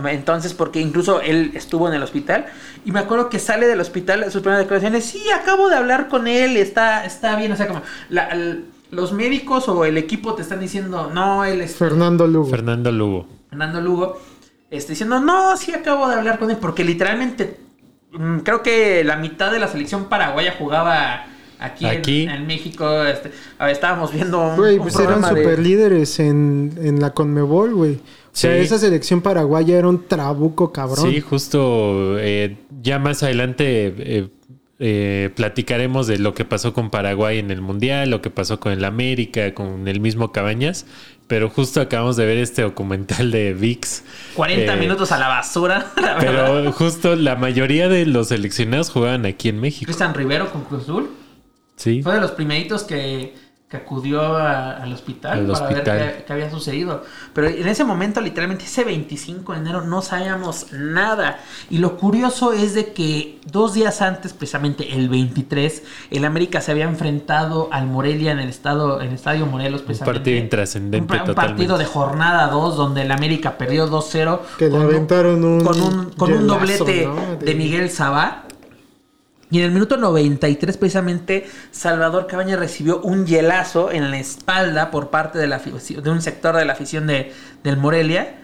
[0.08, 0.54] entonces?
[0.54, 2.46] Porque incluso él estuvo en el hospital.
[2.86, 6.26] Y me acuerdo que sale del hospital, sus primeras declaraciones, sí, acabo de hablar con
[6.26, 7.52] él, está, está bien.
[7.52, 8.34] O sea, como la-
[8.92, 12.50] los médicos o el equipo te están diciendo, no, él es Fernando Lugo.
[12.50, 13.26] Fernando Lugo.
[13.48, 14.20] Fernando Lugo,
[14.70, 17.56] este, diciendo, no, sí acabo de hablar con él, porque literalmente
[18.12, 21.24] mm, creo que la mitad de la selección paraguaya jugaba
[21.58, 22.22] aquí, en- Aquí.
[22.28, 23.02] En, México.
[23.04, 27.00] Este, a ver, estábamos viendo un, Güey, un pues eran de- super líderes en, en
[27.00, 27.94] la Conmebol, güey.
[27.94, 28.60] O sea, Sí.
[28.60, 31.10] esa selección paraguaya era un trabuco cabrón.
[31.10, 34.28] Sí, justo eh, ya más adelante eh,
[34.84, 38.72] eh, platicaremos de lo que pasó con Paraguay en el Mundial, lo que pasó con
[38.72, 40.86] el América, con el mismo Cabañas,
[41.28, 44.02] pero justo acabamos de ver este documental de VIX.
[44.34, 46.50] 40 eh, minutos a la basura, la verdad.
[46.52, 49.84] Pero justo la mayoría de los seleccionados jugaban aquí en México.
[49.86, 51.10] Cristian Rivero con Cruz Azul
[51.76, 52.02] Sí.
[52.02, 53.34] fue de los primeritos que,
[53.72, 55.98] que acudió a- al hospital Al para hospital.
[55.98, 57.04] ver qué, qué había sucedido.
[57.32, 61.38] Pero en ese momento, literalmente, ese 25 de enero, no sabíamos nada.
[61.70, 66.70] Y lo curioso es de que dos días antes, precisamente el 23, el América se
[66.70, 70.18] había enfrentado al Morelia en el estado, en el estadio Morelos, precisamente.
[70.20, 71.34] partido intrascendente Un, un totalmente.
[71.62, 74.42] partido de jornada 2 donde el América perdió 2-0.
[74.58, 77.36] Que le con un- aventaron un Con un, con un doblete ¿no?
[77.42, 78.44] de Miguel Sabá.
[79.52, 85.10] Y en el minuto 93, precisamente, Salvador Cabaña recibió un hielazo en la espalda por
[85.10, 85.60] parte de, la,
[86.06, 88.36] un sector de la afición de, del Morelia.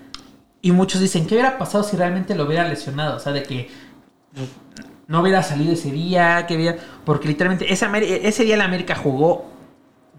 [0.61, 3.17] Y muchos dicen, ¿qué hubiera pasado si realmente lo hubiera lesionado?
[3.17, 3.71] O sea, de que
[5.07, 6.77] no hubiera salido ese día, que hubiera...
[7.07, 9.51] Porque literalmente ese, día el América jugó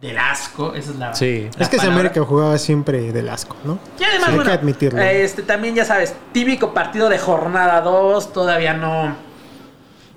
[0.02, 0.74] del asco.
[0.74, 1.14] Esa es la.
[1.14, 1.50] Sí.
[1.56, 2.00] la Es que ese palabra.
[2.00, 3.78] América jugaba siempre del asco, ¿no?
[4.00, 5.02] Y además, Sí, hay bueno, que admitirlo.
[5.02, 9.29] este también ya sabes, típico partido de jornada 2, todavía no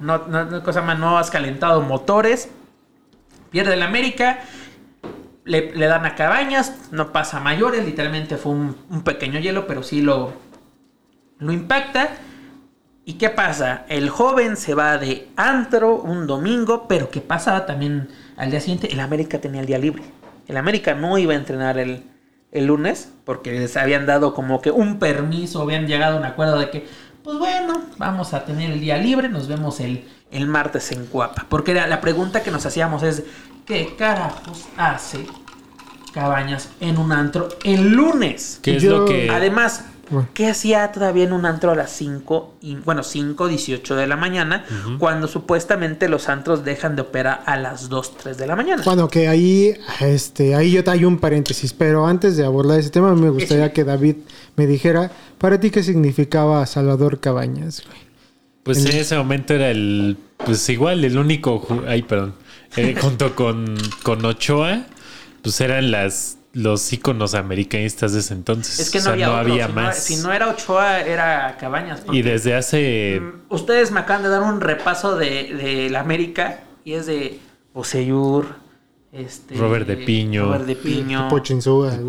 [0.03, 2.51] no, no, cosa más, no has calentado motores.
[3.51, 4.41] Pierde el América,
[5.45, 9.83] le, dan a Cabañas, no pasa a mayores, literalmente fue un, un pequeño hielo, pero
[9.83, 10.33] sí lo,
[11.39, 12.11] lo impacta.
[13.05, 13.85] ¿Y qué pasa?
[13.89, 18.93] El joven se va de antro un domingo, pero ¿qué pasa también al día siguiente?
[18.93, 20.03] El América tenía el día libre.
[20.47, 22.05] El América no iba a entrenar el,
[22.53, 26.59] el lunes porque les habían dado como que un permiso, habían llegado a un acuerdo
[26.59, 26.87] de que,
[27.25, 31.47] pues bueno, vamos a tener el día libre, nos vemos el, el martes en Cuapa.
[31.49, 33.23] Porque la, la pregunta que nos hacíamos es,
[33.67, 35.27] ¿qué carajos hace
[36.13, 38.59] Cabañas en un antro el lunes?
[38.63, 39.31] ¿Qué es Yo- lo que...
[39.31, 40.29] Además, Bueno.
[40.35, 44.17] ¿qué hacía todavía en un antro a las 5, y, bueno, 5, 18 de la
[44.17, 44.65] mañana,
[44.99, 48.83] cuando supuestamente los antros dejan de operar a las 2, 3 de la mañana?
[48.85, 52.91] Bueno, que ahí, este, ahí yo te hay un paréntesis, pero antes de abordar ese
[52.91, 53.73] tema, me gustaría Sí.
[53.73, 54.17] que David
[54.57, 57.83] me dijera, para ti, ¿qué significaba Salvador Cabañas?
[57.87, 57.99] güey?
[58.65, 60.17] Pues en ese momento era el...
[60.45, 61.67] Pues igual, el único...
[61.89, 62.35] Ay, perdón.
[62.77, 64.85] Eh, junto con, con Ochoa,
[65.43, 68.79] pues eran las los íconos americanistas de ese entonces.
[68.79, 69.97] Es que no O sea, había, no otro, había si más.
[69.97, 72.01] No, si no era Ochoa, era Cabañas.
[72.01, 73.21] porque, Y desde hace...
[73.23, 77.39] mm, Ustedes me acaban de dar un repaso de, de la América y es de
[77.73, 78.57] Oseyur,
[79.13, 80.45] este, Robert de Piño.
[80.47, 81.93] Robert de Piño, Pocho Insúa,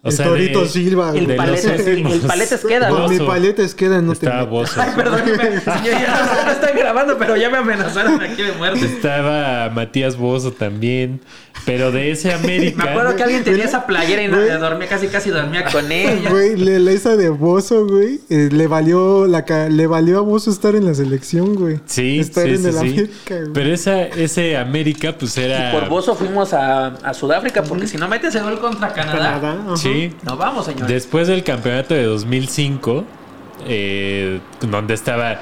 [0.00, 3.08] O el sea, Torito de- Silva, El Paletes- el Paletes queda, Con ¿no?
[3.08, 4.50] mi paletes queda, no te Estaba metas.
[4.50, 4.80] Bozo.
[4.80, 8.84] Ay, perdóneme, señor, ya no están grabando, pero ya me amenazaron aquí de muerte.
[8.86, 11.20] Estaba Matías Bozo también.
[11.66, 12.84] Pero de ese América.
[12.84, 16.30] Me acuerdo que alguien tenía esa playera y no, dormía, casi casi dormía con ella.
[16.30, 20.20] Güey, le- la esa de Bozo, güey, eh, le valió la ca- le valió a
[20.20, 21.80] Bozo estar en la selección, güey.
[21.84, 22.78] Sí, estar sí, en sí, el sí.
[22.78, 23.52] América, güey.
[23.52, 25.70] Pero esa, ese América, pues era.
[25.70, 29.18] Y por Bozo fuimos a, a Sudáfrica, porque si no metes el gol contra Canadá,
[29.40, 29.76] Canadá, ajá.
[29.92, 30.12] Sí.
[30.24, 30.86] no vamos, señor.
[30.86, 33.04] Después del campeonato de 2005,
[33.66, 35.40] eh, donde estaba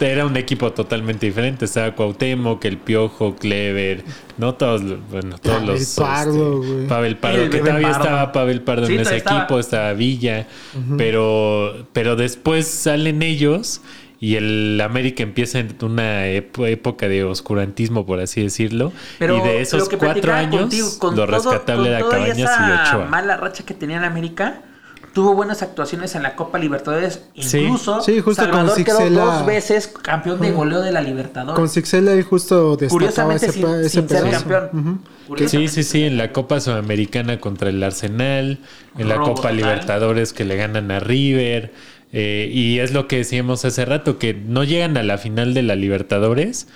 [0.00, 1.64] era un equipo totalmente diferente.
[1.64, 4.02] Estaba Cuauhtémoc, el Piojo, Clever,
[4.36, 5.94] no todos, bueno, todos Pavel los.
[5.94, 6.86] Pardo, este, güey.
[6.88, 8.02] Pavel Pardo, El que todavía Pardo.
[8.04, 9.38] estaba Pavel Pardo Sí, en ese estaba.
[9.40, 10.48] equipo, estaba Villa,
[10.96, 13.80] pero, pero después salen ellos.
[14.22, 18.92] Y el América empieza en una época de oscurantismo, por así decirlo.
[19.18, 21.98] Pero y de esos lo que cuatro años, contigo, con lo todo- rescatable con era
[22.00, 22.42] toda Cabañas y
[22.92, 23.06] Ochoa.
[23.06, 24.60] mala racha que tenía en América,
[25.14, 27.22] tuvo buenas actuaciones en la Copa Libertadores.
[27.34, 31.56] Incluso Sí, justo con Salvador quedó dos veces campeón de goleo de la Libertadores.
[31.56, 34.68] Con Sixela él justo destacaba ese, sin, ese sin ser campeón.
[34.72, 34.98] Ujú.
[35.00, 35.72] Sí, Curiosamente.
[35.72, 38.58] sí, sí, en la Copa Sudamericana contra el Arsenal,
[38.98, 39.56] en la Robo Copa total.
[39.56, 41.72] Libertadores que le ganan a River,
[42.12, 45.62] eh, y es lo que decíamos hace rato, que no llegan a la final de
[45.62, 46.68] la Libertadores,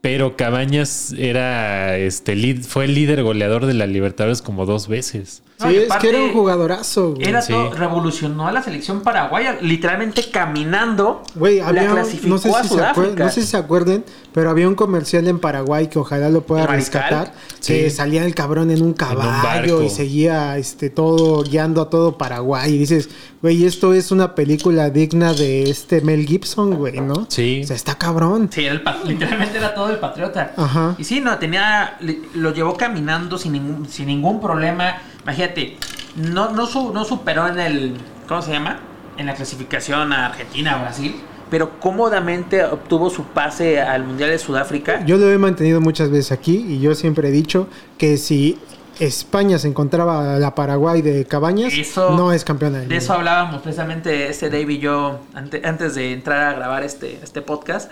[0.00, 5.42] pero Cabañas era este fue el líder goleador de la Libertadores como dos veces.
[5.60, 7.28] No, Sí, es aparte, que era un jugadorazo, güey.
[7.28, 7.52] Era Sí.
[7.52, 11.22] todo- revolucionó a la selección paraguaya, literalmente caminando.
[11.34, 13.24] Güey, la había, clasificó no sé, a si se acuer- Sudáfrica.
[13.24, 16.66] no sé si se acuerden, pero había un comercial en Paraguay que ojalá lo pueda
[16.66, 17.32] rescatar,
[17.66, 17.96] que Sí.
[17.96, 22.78] salía el cabrón en un caballo y seguía este todo guiando a todo Paraguay y
[22.78, 23.08] dices,
[23.42, 27.26] güey, esto es una película digna de este Mel Gibson, güey, ¿no?
[27.28, 27.62] Sí.
[27.64, 28.48] O sea, está cabrón.
[28.52, 30.52] Sí, era el literalmente era todo el patriota.
[30.56, 30.94] Ajá.
[30.98, 31.98] Y sí, no, tenía.
[32.34, 34.98] Lo llevó caminando sin ningún, sin ningún problema.
[35.28, 35.76] Imagínate,
[36.16, 37.96] no, no, su- no superó en el.
[38.26, 38.80] ¿Cómo se llama?
[39.18, 41.16] En la clasificación a Argentina, a Brasil.
[41.50, 45.04] Pero cómodamente obtuvo su pase al Mundial de Sudáfrica.
[45.04, 48.58] Yo lo he mantenido muchas veces aquí y yo siempre he dicho que si
[49.00, 53.12] España se encontraba a la Paraguay de Cabañas, Eso- no es campeona del De eso
[53.14, 57.90] hablábamos precisamente este Dave y yo ante- antes de entrar a grabar este, este podcast.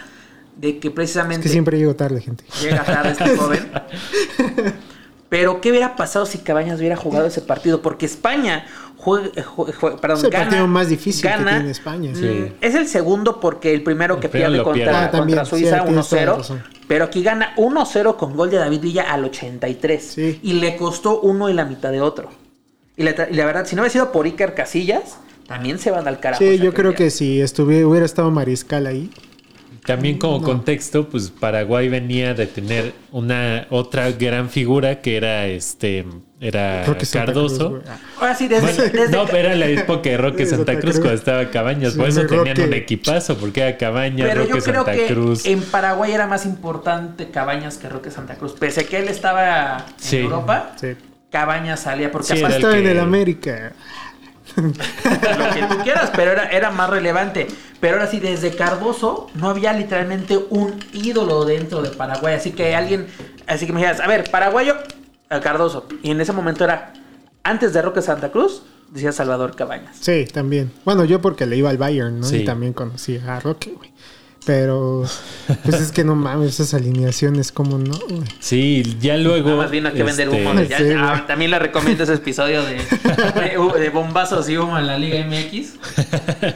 [0.57, 1.42] De que Es precisamente.
[1.44, 2.42] que siempre llego tarde, gente.
[2.62, 3.70] Llega tarde este joven.
[5.29, 7.83] Pero, ¿qué hubiera pasado si Cabañas hubiera jugado ese partido?
[7.83, 8.65] Porque España
[8.97, 12.11] juega, jue- jue- perdón, Es el gana- partido más difícil que tiene España.
[12.12, 12.53] mm, Sí.
[12.61, 14.99] Es el segundo porque el primero que El primero pierde contra, pierde.
[15.07, 16.37] Ah, también, contra Suiza tienes toda la 1-0.
[16.39, 16.62] razón.
[16.87, 20.03] Pero aquí gana 1-0 con gol de David Villa al 83.
[20.15, 20.39] Sí.
[20.43, 22.31] Y le costó uno y la mitad de otro.
[22.97, 26.07] Y la, y la verdad, si no hubiera sido por Iker Casillas, también se van
[26.07, 26.43] al carajo.
[26.43, 26.99] Sí, yo creo día.
[26.99, 29.11] que si estuviera, hubiera estado Mariscal ahí.
[29.87, 36.05] También como contexto, pues Paraguay venía de tener una otra gran figura que era este
[36.38, 37.70] era Cardoso.
[37.70, 37.96] Cruz, güey.
[38.20, 40.83] Ahora sí, desde, Bueno, desde- no, pero era la época de Roque Santa Santa Cruz
[40.96, 40.99] Cruz.
[40.99, 41.92] cuando estaba Cabañas.
[41.94, 42.62] Sí, Por eso tenían Roque.
[42.64, 45.46] un equipazo, porque era Cabañas, Pero Roque yo creo Santa que Cruz.
[45.46, 48.53] en Paraguay era más importante Cabañas que Roque Santa Cruz.
[48.53, 50.16] Pese a que él estaba en Sí.
[50.18, 50.88] Europa, Sí.
[51.31, 53.72] Cabañas salía porque Sí, aparte Estaba en el América.
[54.57, 54.73] Lo
[55.55, 57.49] que tú quieras, pero era, era más relevante.
[57.81, 62.35] Pero ahora sí, desde Cardoso no había literalmente un ídolo dentro de Paraguay.
[62.35, 63.07] Así que alguien,
[63.47, 64.77] así que me dijeras, a ver, paraguayo,
[65.29, 65.87] a Cardoso.
[66.03, 66.93] Y en ese momento era,
[67.43, 69.97] antes de Roque Santa Cruz, decía Salvador Cabañas.
[70.01, 70.73] Sí, también.
[70.85, 72.27] Bueno, yo porque le iba al Bayern, ¿no?
[72.27, 72.39] Sí.
[72.39, 73.93] Y también conocí a Roque, güey.
[74.47, 75.05] Pero,
[75.65, 77.99] pues es que no mames, esas alineaciones, como no.
[78.38, 79.49] Sí, ya luego.
[79.51, 80.55] Nada más vino a vender este, humo.
[80.69, 81.27] Ya- Sí, ah, güey.
[81.27, 82.75] también le recomiendo ese episodio de,
[83.75, 85.75] de, de bombazos y humo en la Liga MX.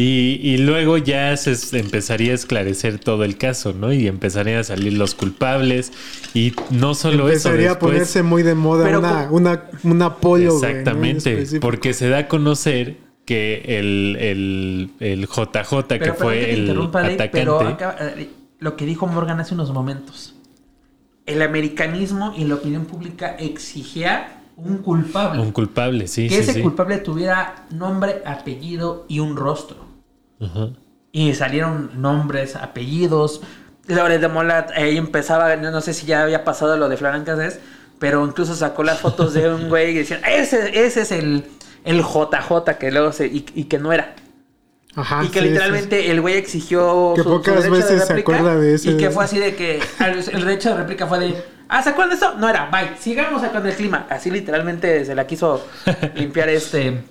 [0.00, 3.92] Y, y luego ya se empezaría a esclarecer todo el caso, ¿no?
[3.92, 5.90] Y empezarían a salir los culpables.
[6.34, 10.14] Y no solo eso, Empezaría a después, ponerse muy de moda Pero una, una, una
[10.14, 10.68] polo, güey, ¿no?
[10.68, 16.40] En Exactamente, porque se da a conocer que el, el, el JJ, que Pero fue
[16.40, 17.28] que te el Dave, atacante.
[17.30, 20.34] pero acá, eh, lo que dijo Morgan hace unos momentos.
[21.26, 25.42] El americanismo y la opinión pública exigía un culpable.
[25.42, 26.62] Un culpable, sí, que sí, ese sí.
[26.62, 29.76] culpable tuviera nombre, apellido y un rostro.
[31.12, 33.42] Y salieron nombres, apellidos.
[33.88, 37.60] Lore de Mola ahí empezaba, no, no sé si ya había pasado lo de Cassés,
[37.98, 41.44] pero incluso sacó las fotos de un güey y decían, ese, ese es el,
[41.84, 44.14] el JJ que luego se, y, y que no era.
[44.96, 47.92] Ajá, y que sí, sí, literalmente el güey exigió Que su, pocas su derecho de
[47.94, 51.06] veces se acuerda de ese- y que fue así de que el derecho de réplica
[51.06, 52.34] fue de ah ¿se acuerdan de esto?
[52.38, 55.64] no era bye sigamos con el clima así literalmente se la quiso
[56.16, 57.04] limpiar este.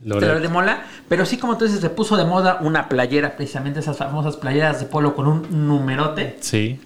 [0.00, 3.80] Loret de Mola pero sí como tú dices se puso de moda una playera precisamente
[3.80, 6.78] esas famosas playeras de polo con un numerote Sí.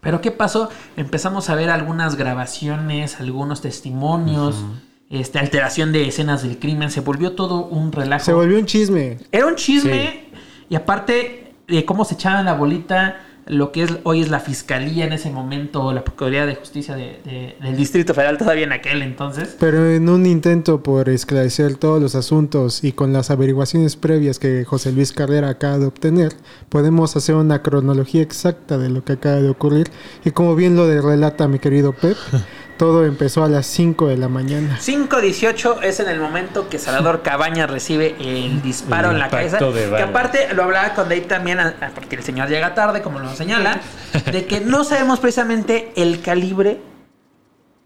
[0.00, 0.68] pero ¿qué pasó?
[0.96, 4.62] Empezamos a ver algunas grabaciones, algunos testimonios,
[5.10, 6.90] este, alteración de escenas del crimen.
[6.90, 8.24] Se volvió todo un relajo.
[8.24, 9.18] Se volvió un chisme.
[9.32, 10.30] Era un chisme.
[10.68, 15.06] Y aparte de cómo se echaban la bolita lo que es hoy es la fiscalía
[15.06, 19.02] en ese momento, la Procuraduría de Justicia de- de- del Distrito Federal, todavía en aquel
[19.02, 19.56] entonces.
[19.58, 24.64] Pero en un intento por esclarecer todos los asuntos y con las averiguaciones previas que
[24.64, 26.32] José Luis Carrera acaba de obtener,
[26.68, 29.90] podemos hacer una cronología exacta de lo que acaba de ocurrir.
[30.24, 32.16] Y como bien lo relata mi querido Pep,
[32.80, 34.78] todo empezó a las 5 de la mañana.
[34.80, 39.58] 5-18 es en el momento que Salvador Cabañas recibe el disparo El en la cabeza.
[39.58, 41.58] Que aparte lo hablaba con Dave también,
[41.94, 43.82] porque el señor llega tarde, como lo señala,
[44.32, 46.80] de que no sabemos precisamente el calibre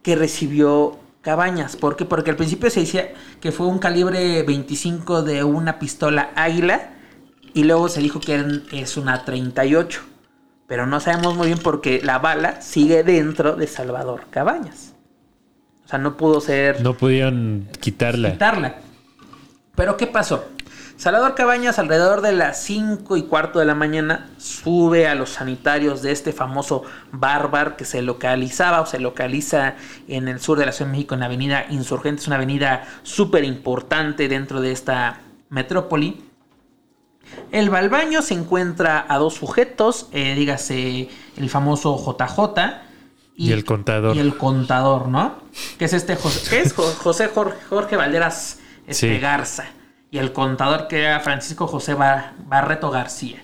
[0.05, 1.75] que recibió Cabañas.
[1.75, 2.05] ¿Por qué?
[2.05, 6.91] Porque al principio se decía que fue un calibre 25 de una pistola águila
[7.53, 10.14] y luego se dijo que es una 38.
[10.67, 14.95] Pero no sabemos muy bien porque la bala sigue dentro de Salvador Cabañas.
[15.85, 18.33] O sea, no pudo ser No pudieron quitarla.
[18.33, 18.77] quitarla.
[19.75, 20.47] Pero ¿qué pasó?
[20.97, 26.03] Salvador Cabañas alrededor de las 5 y cuarto de la mañana sube a los sanitarios
[26.03, 29.75] de este famoso barbar que se localizaba o se localiza
[30.07, 33.43] en el sur de la Ciudad de México en la avenida Insurgentes, una avenida súper
[33.45, 36.23] importante dentro de esta metrópoli.
[37.53, 42.81] El Balbaño se encuentra a dos sujetos, eh, dígase el famoso JJ
[43.37, 44.17] Y el contador.
[44.17, 45.37] Y el contador, ¿no?
[45.79, 49.21] Que es este José, que es Jo- José Jorge, Jorge Valderas este, Sí.
[49.21, 49.65] Garza.
[50.11, 53.43] Y el contador que era Francisco José Bar- Barreto García.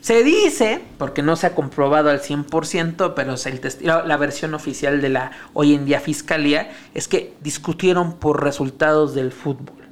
[0.00, 4.16] Se dice, porque no se ha comprobado al 100%, pero es el testi- la, la
[4.16, 9.88] versión oficial de la hoy en día fiscalía, es que discutieron por resultados del fútbol.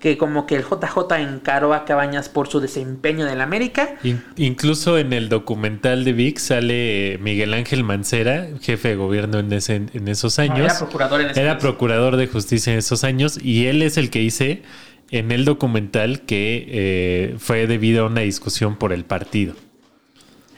[0.00, 3.96] Que como que el JJ encaró a Cabañas por su desempeño en el América.
[4.02, 9.38] In- incluso en el documental de Vic sale eh, Miguel Ángel Mancera, jefe de gobierno
[9.38, 10.60] en, ese, en esos años.
[10.72, 14.08] era procurador en ese Era procurador de justicia en esos años y él es el
[14.10, 14.62] que dice
[15.10, 19.54] en el documental que eh, fue debido a una discusión por el partido.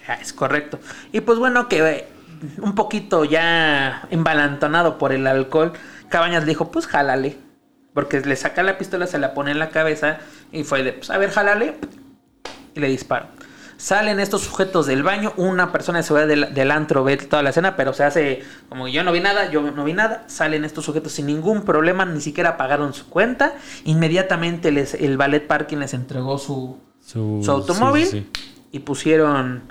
[0.06, 0.78] Ah, Es correcto.
[1.12, 2.04] Y pues bueno, que eh,
[2.58, 5.72] un poquito ya embalantonado por el alcohol,
[6.10, 7.36] Cabañas dijo, pues jálale.
[7.94, 10.18] Porque le saca la pistola, se la pone en la cabeza
[10.50, 11.76] y fue de, pues a ver, jálale.
[12.74, 13.26] Y le disparo.
[13.76, 17.50] Salen estos sujetos del baño, una persona de seguridad del, del antro ve toda la
[17.50, 20.24] escena, pero se hace como yo no vi nada, yo no vi nada.
[20.28, 23.54] Salen estos sujetos sin ningún problema, ni siquiera pagaron su cuenta.
[23.84, 28.68] Inmediatamente les, el ballet parking les entregó su, Su, su automóvil sí, sí, sí.
[28.70, 29.62] y pusieron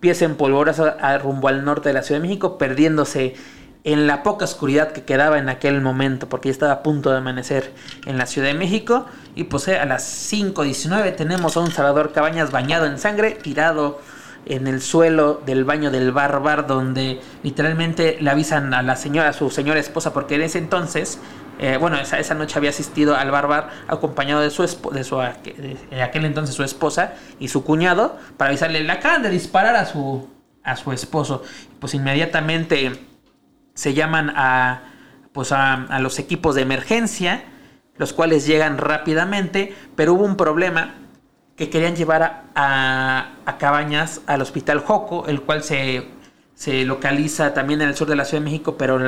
[0.00, 3.36] pies en polvorosa rumbo al norte de la Ciudad de México, perdiéndose
[3.84, 7.18] en la poca oscuridad que quedaba en aquel momento, porque ya estaba a punto de
[7.18, 7.72] amanecer
[8.06, 9.06] en la Ciudad de México.
[9.34, 14.00] Y pues eh, a las 5.19 tenemos a un Salvador Cabañas bañado en sangre, tirado
[14.46, 19.32] en el suelo del baño del bar donde literalmente le avisan a la señora, a
[19.32, 21.20] su señora esposa, porque en ese entonces,
[21.60, 24.62] eh, bueno, esa, noche había asistido al bar acompañado de su,
[24.92, 29.30] de su en aquel entonces su esposa y su cuñado, para avisarle, le acaban de
[29.30, 30.28] disparar a su,
[30.64, 31.42] a su esposo.
[31.78, 33.11] Pues inmediatamente
[33.74, 34.82] se llaman a,
[35.32, 37.44] pues a, a los equipos de emergencia,
[37.96, 40.94] los cuales llegan rápidamente, pero hubo un problema
[41.56, 42.22] que querían llevar
[42.54, 46.08] a, a- Cabañas al hospital Joco, el cual se,
[46.54, 48.98] se localiza también en el sur de la Ciudad de México, pero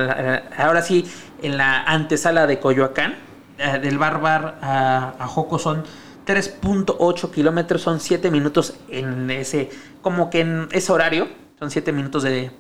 [0.57, 1.07] ahora sí
[1.43, 3.17] en la antesala de Coyoacán,
[3.59, 5.85] eh, del Barbar a, a Joco son
[6.27, 9.71] 3.8 kilómetros, son 7 minutos en ese,
[10.03, 12.51] como que en ese horario, son 7 minutos de,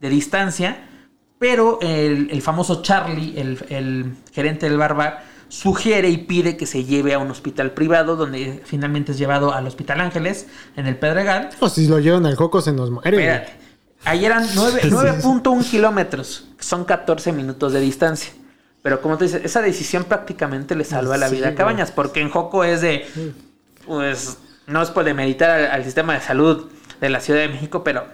[0.00, 0.88] de distancia,
[1.38, 6.84] pero el, el famoso Charlie, el, el gerente del Barbar, sugiere y pide que se
[6.84, 11.50] lleve a un hospital privado, donde finalmente es llevado al Hospital Ángeles, en el Pedregal.
[11.60, 13.10] O si lo llevan al Joco se nos muere.
[13.10, 13.52] Espérate.
[14.04, 18.32] Ahí eran nueve- 9.1 kilómetros, son 14 minutos de distancia.
[18.82, 21.54] Pero como tú dices, esa decisión prácticamente le salva la vida a.
[21.54, 23.06] Cabañas, porque en Joco es de,
[23.86, 26.68] pues, no es por demeritar al, al sistema de salud
[27.00, 28.04] de la Ciudad de México, pero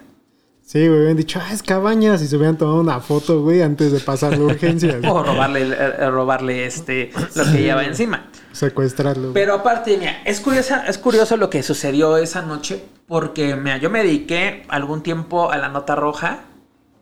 [0.70, 3.90] Sí, güey, hubieran dicho, ah, es cabañas y se hubieran tomado una foto, güey, antes
[3.90, 5.00] de pasar la urgencia.
[5.10, 8.28] o robarle, eh, robarle este, lo que lleva encima.
[8.52, 9.32] Secuestrarlo.
[9.32, 13.90] Pero aparte, mira, es, curiosa, es curioso lo que sucedió esa noche, porque mira, yo
[13.90, 16.42] me dediqué algún tiempo a la nota roja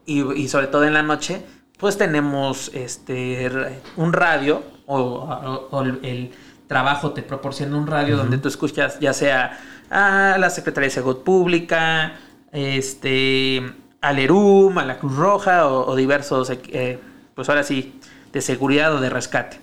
[0.07, 1.43] y, y sobre todo en la noche,
[1.77, 3.51] pues tenemos este
[3.99, 6.31] un radio o, o- o el,
[6.69, 9.59] trabajo te proporciona un radio donde tú escuchas ya sea
[9.91, 12.13] a la Secretaría de Salud Pública,
[12.53, 13.63] este,
[14.01, 16.99] al ERUM, a la Cruz Roja o, o diversos, eh,
[17.35, 17.99] pues ahora sí,
[18.33, 19.61] de seguridad o de rescate.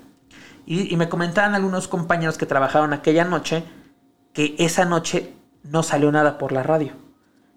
[0.65, 3.63] Y, y me comentaban algunos compañeros que trabajaron aquella noche
[4.33, 5.33] que esa noche
[5.63, 6.91] no salió nada por la radio.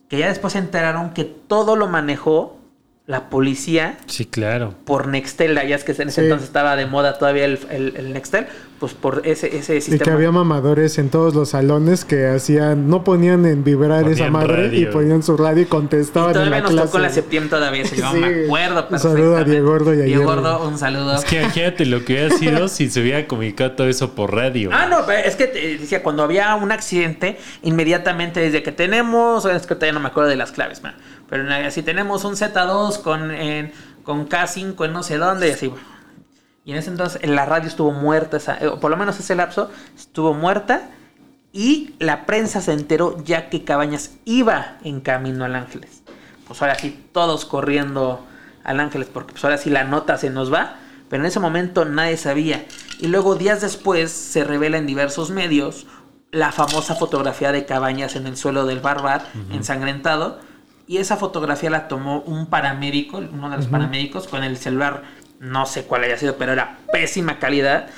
[0.08, 2.58] Que ya después se enteraron que todo lo manejó
[3.06, 4.74] la policía Sí, claro.
[4.84, 5.54] por Nextel.
[5.66, 6.26] Ya es que en ese Sí.
[6.26, 8.46] entonces estaba de moda todavía el, el- el Nextel.
[8.80, 10.04] Pues por ese, ese Y sistema.
[10.04, 14.32] que había mamadores en todos los salones que hacían, no ponían en vibrar esa Ponían
[14.32, 16.86] madre y ponían su radio y Y contestaban en todavía la nos clase.
[16.86, 18.18] tocó en la Septiembre todavía, yo Sí.
[18.20, 19.42] me acuerdo Un saludo a.
[19.42, 20.22] Diego Gordo y a Diego.
[20.26, 21.16] Gordo, un saludo.
[21.16, 24.70] Es que imagínate lo que hubiera sido si se hubiera comunicado todo eso por radio.
[24.72, 29.44] Ah, no, pero es que te decía, cuando había un accidente, inmediatamente desde que tenemos,
[29.44, 30.94] es que todavía no me acuerdo de las claves, man,
[31.28, 33.72] pero en la- si tenemos un Z2 con, en-
[34.04, 35.82] con K5 en no sé dónde, y así, bueno.
[36.68, 39.34] Y en ese entonces la radio estuvo muerta, esa- eh, o por lo menos ese
[39.34, 40.90] lapso estuvo muerta,
[41.50, 46.02] y la prensa se enteró ya que Cabañas iba en camino al Ángeles.
[46.46, 48.22] Pues ahora sí, todos corriendo
[48.64, 50.74] al Ángeles, porque pues ahora sí la nota se nos va,
[51.08, 52.66] pero en ese momento nadie sabía.
[53.00, 55.86] Y luego días después se revela en diversos medios
[56.32, 60.38] la famosa fotografía de Cabañas en el suelo del barbar, ensangrentado,
[60.86, 65.02] y esa fotografía la tomó un paramédico, uno de los paramédicos, con el celular,
[65.40, 67.88] no sé cuál haya sido, pero era pésima calidad,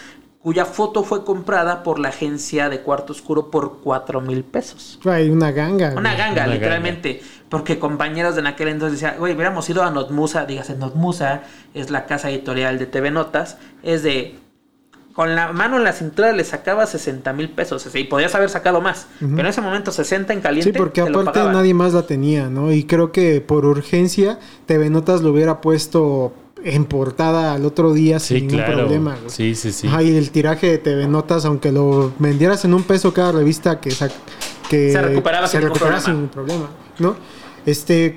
[0.43, 4.99] cuya foto fue comprada por la agencia de Cuarto Oscuro por 4 mil pesos.
[5.05, 5.93] Hay una ganga.
[5.97, 7.23] Una ganga, Una literalmente.
[7.49, 11.43] Porque compañeros de en aquel entonces decían, güey, hubiéramos ido a Notmusa, dígase, Notmusa
[11.75, 14.39] es la casa editorial de TV Notas, es de,
[15.15, 18.81] con la mano en la cintura le sacaba 60 mil pesos, y podías haber sacado
[18.81, 20.71] más, pero en ese momento 60 en caliente.
[20.71, 22.73] Sí, porque aparte nadie más la tenía, ¿no?
[22.73, 26.33] Y creo que por urgencia TV Notas lo hubiera puesto
[26.65, 28.79] en portada al otro día Sí, sin ningún claro.
[28.81, 29.17] problema.
[29.17, 29.31] güey.
[29.31, 29.87] Sí, sí, sí.
[29.87, 33.81] Ajá, y el tiraje de TV Notas, aunque lo vendieras en un peso cada revista,
[33.81, 33.91] que,
[34.69, 36.21] que Se recuperaba se sin ningún recuperaba problema.
[36.21, 37.17] sin problema, ¿no?
[37.67, 38.15] Este,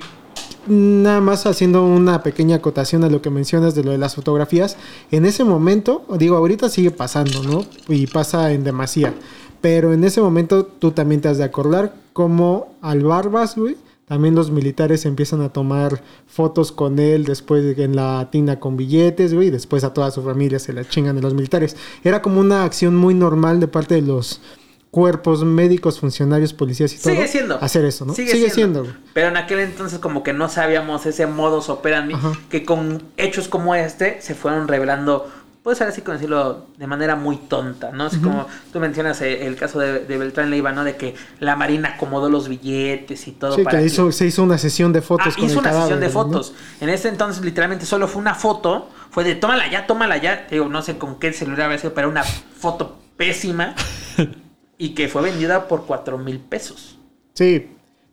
[0.66, 4.76] nada más haciendo una pequeña acotación a lo que mencionas de lo de las fotografías.
[5.10, 7.64] En ese momento, digo, ahorita sigue pasando, ¿no?
[7.88, 9.14] Y pasa en demasía.
[9.60, 13.76] Pero en ese momento tú también te has de acordar como al Barbas, güey.
[14.06, 19.32] También los militares empiezan a tomar fotos con él después en la tina con billetes,
[19.32, 19.48] güey.
[19.48, 21.76] y Después a toda su familia se la chingan de los militares.
[22.02, 24.42] Era como una acción muy normal de parte de los
[24.90, 27.14] cuerpos médicos, funcionarios, policías y todo.
[27.14, 27.58] Sigue siendo.
[27.60, 28.14] Hacer eso, ¿no?
[28.14, 28.82] Sigue, siendo.
[28.82, 28.94] güey.
[29.12, 32.32] Pero en aquel entonces como que no sabíamos ese modus operandi Ajá.
[32.48, 35.28] que con hechos como este se fueron revelando,
[35.64, 38.04] puede ser así como decirlo, de manera muy tonta, ¿no?
[38.04, 40.84] Así como tú mencionas eh, el caso de, de Beltrán Leiva, ¿no?
[40.84, 44.42] De que la Marina acomodó los billetes y todo Sí, para que hizo, se hizo
[44.42, 46.52] una sesión de fotos Ah, con hizo el una sesión de fotos.
[46.82, 48.90] En ese entonces, literalmente, solo fue una foto.
[49.10, 50.46] Fue de tómala ya, tómala ya.
[50.50, 53.74] Digo, no sé con qué celular había sido, pero una foto pésima.
[54.76, 56.98] y que fue vendida por 4 mil pesos.
[57.32, 57.70] Sí,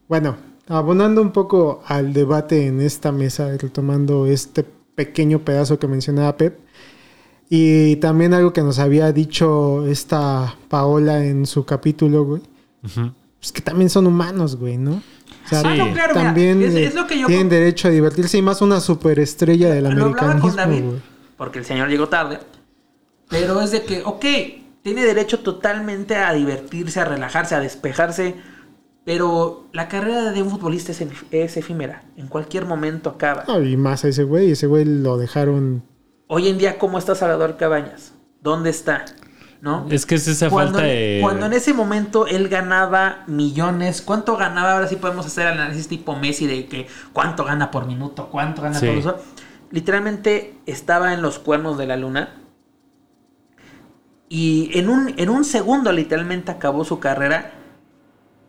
[0.08, 0.38] bueno,
[0.70, 6.60] abonando un poco al debate en esta mesa, retomando este pequeño pedazo que mencionaba Pep,
[7.54, 12.42] y también algo que nos había dicho esta Paola en su capítulo, güey,
[12.86, 13.12] Ujú.
[13.40, 14.94] pues que también son humanos, güey, ¿no?
[15.46, 17.92] O sea, Ah, no, claro, mira, también es- es lo que yo tienen derecho a
[17.92, 21.02] divertirse y más una superestrella del Lo hablaba con americanismo, David, güey.
[21.36, 22.40] porque el señor llegó tarde.
[23.28, 24.26] Pero es de que, ok,
[24.82, 28.36] tiene derecho totalmente a divertirse, a relajarse, a despejarse.
[29.04, 32.04] Pero la carrera de un futbolista es, ef- es efímera.
[32.18, 33.44] En cualquier momento acaba.
[33.62, 35.84] Y más a ese güey, ese güey lo dejaron
[36.34, 38.14] Hoy en día, ¿cómo está Salvador Cabañas?
[38.40, 39.04] ¿Dónde está?
[39.60, 39.86] ¿No?
[39.90, 41.20] Es que es esa cuando, falta de.
[41.22, 44.72] cuando en ese momento él ganaba millones, ¿cuánto ganaba?
[44.72, 48.80] Ahora sí podemos hacer análisis tipo Messi de que cuánto gana por minuto, cuánto gana
[48.80, 48.86] Sí.
[48.88, 49.18] todo eso.
[49.72, 52.34] Literalmente estaba en los cuernos de la luna.
[54.30, 57.52] Y en un, en un segundo literalmente acabó su carrera.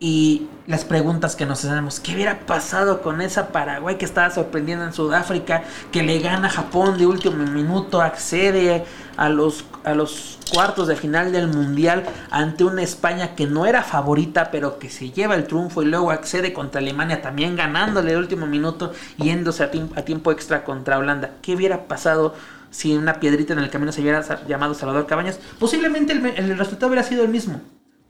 [0.05, 4.83] Y las preguntas que nos hacemos, ¿qué hubiera pasado con esa Paraguay que estaba sorprendiendo
[4.83, 8.83] en Sudáfrica, que le gana a Japón de último minuto, accede
[9.15, 13.81] a los, a los cuartos de final del Mundial ante una España que no era
[13.81, 18.17] favorita, pero que se lleva el triunfo y luego accede contra Alemania también ganándole de
[18.17, 21.35] último minuto, yéndose a, tiemp- a tiempo extra contra Holanda?
[21.41, 22.35] ¿Qué hubiera pasado
[22.71, 26.87] si una piedrita en el camino se hubiera llamado Salvador Cabañas, posiblemente el, el resultado
[26.87, 27.61] hubiera sido el mismo.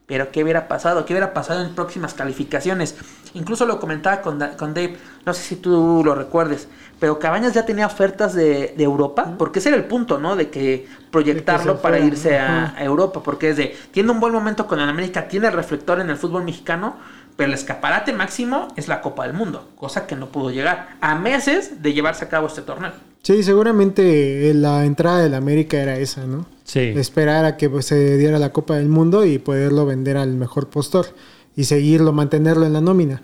[0.05, 1.05] Pero ¿qué hubiera pasado?
[1.05, 2.95] ¿Qué hubiera pasado en próximas calificaciones?
[3.33, 6.67] Incluso lo comentaba con, con Dave, no sé si tú lo recuerdes,
[6.99, 10.35] pero Cabañas ya tenía ofertas de, de Europa, porque ese era el punto, ¿no?
[10.35, 14.67] De que proyectarlo para fuera, irse a, Europa, porque es de, tiene un buen momento
[14.67, 16.95] con el América, tiene el reflector en el fútbol mexicano,
[17.35, 21.15] pero el escaparate máximo es la Copa del Mundo, cosa que no pudo llegar a
[21.15, 22.91] meses de llevarse a cabo este torneo.
[23.23, 26.45] Sí, seguramente eh, la entrada del América era esa, ¿no?
[26.65, 26.79] Sí.
[26.79, 30.69] Esperar a que pues, se diera la Copa del Mundo y poderlo vender al mejor
[30.69, 31.07] postor
[31.55, 33.21] y seguirlo, mantenerlo en la nómina.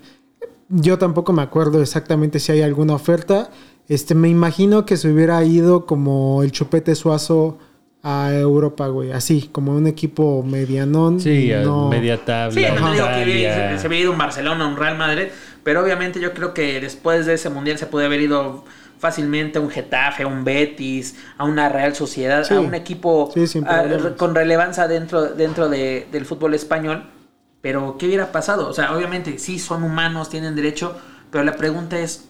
[0.70, 3.50] Yo tampoco me acuerdo exactamente si hay alguna oferta.
[3.88, 7.58] Este, me imagino que se hubiera ido como el Chupete Suazo
[8.02, 9.12] a Europa, güey.
[9.12, 11.20] Así, como un equipo medianón.
[11.20, 12.54] Sí, a no- media tabla.
[12.54, 13.24] Sí, no digo que
[13.74, 15.24] se, se había ido un Barcelona, un Real Madrid,
[15.62, 18.64] pero obviamente yo creo que después de ese mundial se puede haber ido
[19.00, 22.54] fácilmente a un Getafe, a un Betis, a una Real Sociedad, Sí.
[22.54, 23.60] a un equipo Sí,
[24.16, 27.04] con relevancia dentro, dentro de- del fútbol español.
[27.62, 28.68] Pero, ¿qué hubiera pasado?
[28.68, 30.96] O sea, obviamente sí son humanos, tienen derecho,
[31.30, 32.26] pero la pregunta es,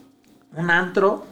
[0.57, 1.27] ¿un antro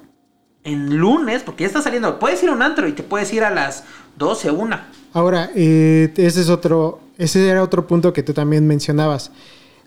[0.65, 1.43] en lunes?
[1.43, 3.85] Porque ya está saliendo, puedes ir a un antro y te puedes ir a las
[4.17, 4.89] 12, una.
[5.13, 9.33] Ahora, eh, ese es otro, ese era otro punto que tú también mencionabas.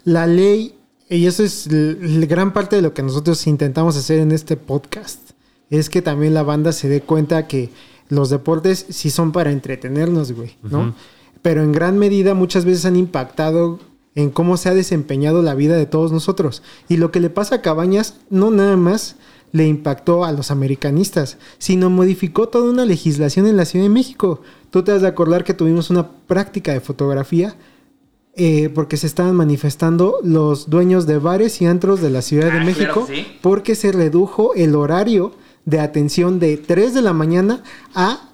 [0.04, 0.76] La ley,
[1.10, 5.31] y eso es gran parte de lo que nosotros intentamos hacer en este podcast,
[5.80, 7.69] es que también la banda se dé cuenta que
[8.09, 10.93] los deportes sí son para entretenernos, güey, ¿no?
[11.41, 13.80] Pero en gran medida muchas veces han impactado
[14.13, 16.61] en cómo se ha desempeñado la vida de todos nosotros.
[16.89, 19.15] Y lo que le pasa a Cabañas no nada más
[19.53, 24.41] le impactó a los americanistas, sino modificó toda una legislación en la Ciudad de México.
[24.69, 27.55] Tú te has de acordar que tuvimos una práctica de fotografía
[28.36, 32.59] eh, porque se estaban manifestando los dueños de bares y antros de la Ciudad Ah,
[32.59, 33.26] de claro México sí.
[33.41, 35.34] porque se redujo el horario
[35.72, 37.63] de atención de 3 de la mañana
[37.95, 38.30] a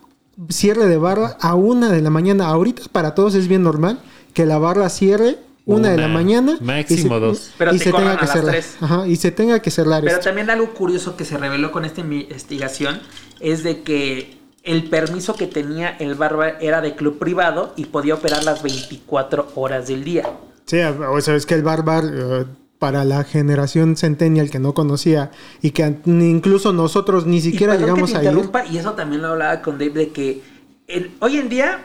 [0.49, 2.47] cierre de barra a 1 de la mañana.
[2.47, 3.99] Ahorita para todos es bien normal
[4.33, 7.51] que la barra cierre 1 de la Una, mañana máximo y se, dos.
[7.57, 8.51] Pero y te se tenga a que las cerrar.
[8.51, 8.77] tres.
[8.81, 10.25] Ajá, y se tenga que cerrar Pero esto.
[10.25, 13.01] también algo curioso que se reveló con esta investigación
[13.39, 18.15] es de que el permiso que tenía el barba era de club privado y podía
[18.15, 20.23] operar las 24 horas del día.
[20.65, 22.45] Sí, o sea, es que el barbar eh,
[22.79, 28.11] para la generación centennial que no conocía y que incluso nosotros ni siquiera y llegamos
[28.11, 28.37] que a ir.
[28.71, 30.41] y eso también lo hablaba con Dave, de que
[30.87, 31.79] el- hoy en día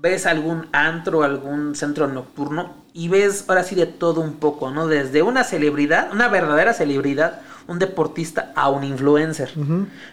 [0.00, 4.86] ves algún antro, algún centro nocturno y ves ahora sí de todo un poco, ¿no?
[4.86, 9.50] Desde una celebridad, una verdadera celebridad, un deportista a un influencer.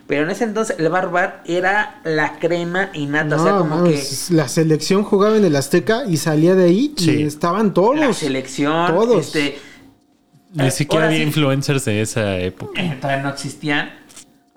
[0.08, 4.30] Pero en ese entonces el barbar era la crema innata, No, o sea, como mames,
[4.32, 7.12] la selección jugaba en el Azteca y salía de ahí Sí.
[7.12, 7.94] y estaban todos.
[7.94, 9.28] que la selección, Todos.
[9.28, 9.58] este...
[10.56, 12.82] Ni eh, siquiera ahora había sí, influencers en esa época.
[12.82, 13.92] eh, todavía no existían,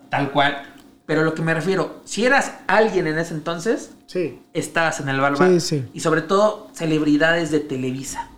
[0.08, 0.62] tal cual.
[1.06, 4.38] Pero lo que me refiero, si eras alguien en ese entonces, Sí.
[4.54, 5.48] estabas en el barbar.
[5.52, 5.84] Sí, sí.
[5.94, 8.28] Y sobre todo, celebridades de Televisa.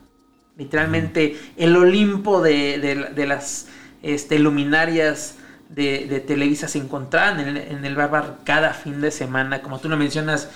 [0.57, 3.67] Literalmente, el Olimpo de, de- de las
[4.03, 5.37] este, luminarias
[5.69, 9.63] de, de Televisa se encontraban en el, en el barbar cada fin de semana.
[9.63, 10.49] Como tú lo mencionas,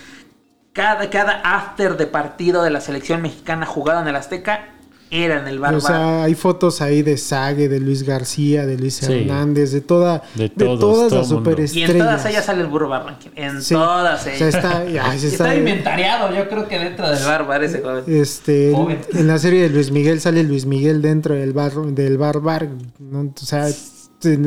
[0.72, 4.73] cada, cada after de partido de la selección mexicana jugado en el Azteca
[5.14, 5.78] era en el barbar.
[5.78, 9.12] O sea, hay fotos ahí de Sague, de Luis García, de Luis Sí.
[9.12, 11.50] Hernández, de toda, De de, todos, todas todo las mundo.
[11.50, 11.90] y superestrellas.
[11.90, 13.32] en todas ellas sale el burro Barranquín.
[13.36, 13.74] En Sí.
[13.74, 14.54] todas O sea, ellas.
[14.54, 14.88] está, ay,
[15.18, 18.04] se está, está- inventariado, yo creo que dentro del barbar ese joven.
[18.06, 18.98] Este, Joven.
[19.12, 22.68] en la serie de Luis Miguel sale Luis Miguel dentro del bar del bar bar,
[22.98, 23.20] ¿no?
[23.20, 23.68] o sea,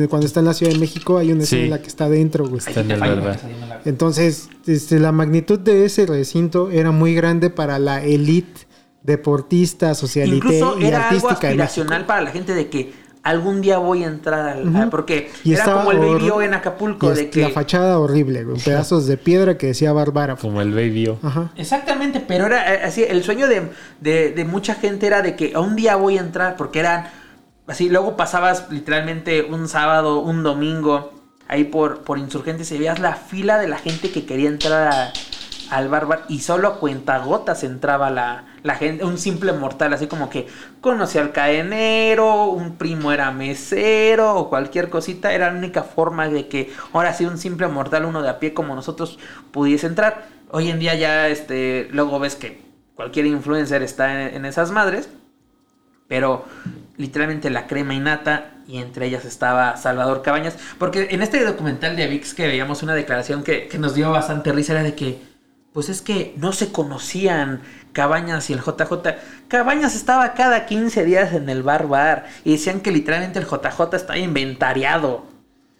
[0.08, 1.64] cuando está en la Ciudad de México hay una escena Sí.
[1.66, 2.58] en la que está dentro, güey.
[2.66, 3.38] Está en el barbar.
[3.84, 8.66] Entonces, este, la magnitud de ese recinto era muy grande para la elite
[9.02, 11.62] deportista, socialite Incluso y era algo artística México.
[11.64, 12.92] aspiracional para la gente de que
[13.22, 14.88] algún día voy a entrar al...
[14.90, 17.42] Porque Y era estaba como el Baby O en Acapulco, y es- de que...
[17.42, 20.36] La fachada horrible, güey, pedazos de piedra que decía Bárbara.
[20.36, 21.18] Como el Baby O.
[21.22, 21.50] Ajá.
[21.56, 23.68] Exactamente, pero era eh, así, el sueño de,
[24.00, 27.06] de- de mucha gente era de que un día voy a entrar, porque eran
[27.66, 31.12] así, luego pasabas literalmente un sábado, un domingo,
[31.48, 35.12] ahí por, por insurgentes y veías la fila de la gente que quería entrar a-
[35.70, 40.30] al barbar y solo a cuentagotas entraba la, la gente, un simple mortal, así como
[40.30, 40.46] que
[40.80, 46.48] conocía al cadenero, un primo era mesero o cualquier cosita, era la única forma de
[46.48, 49.18] que ahora sí un simple mortal, uno de a pie como nosotros,
[49.52, 50.26] pudiese entrar.
[50.50, 52.62] Hoy en día ya, este, luego ves que
[52.94, 55.08] cualquier influencer está en, esas madres,
[56.08, 56.44] pero
[56.96, 62.06] literalmente la crema innata y entre ellas estaba Salvador Cabañas, porque en este documental de
[62.06, 65.27] VIX que veíamos una declaración que, que nos dio bastante risa era de que,
[65.72, 67.60] pues es que no se conocían
[67.92, 68.92] Cabañas y el JJ.
[69.48, 73.94] Cabañas estaba cada 15 días en el bar bar y decían que literalmente el JJ
[73.96, 75.24] está inventariado.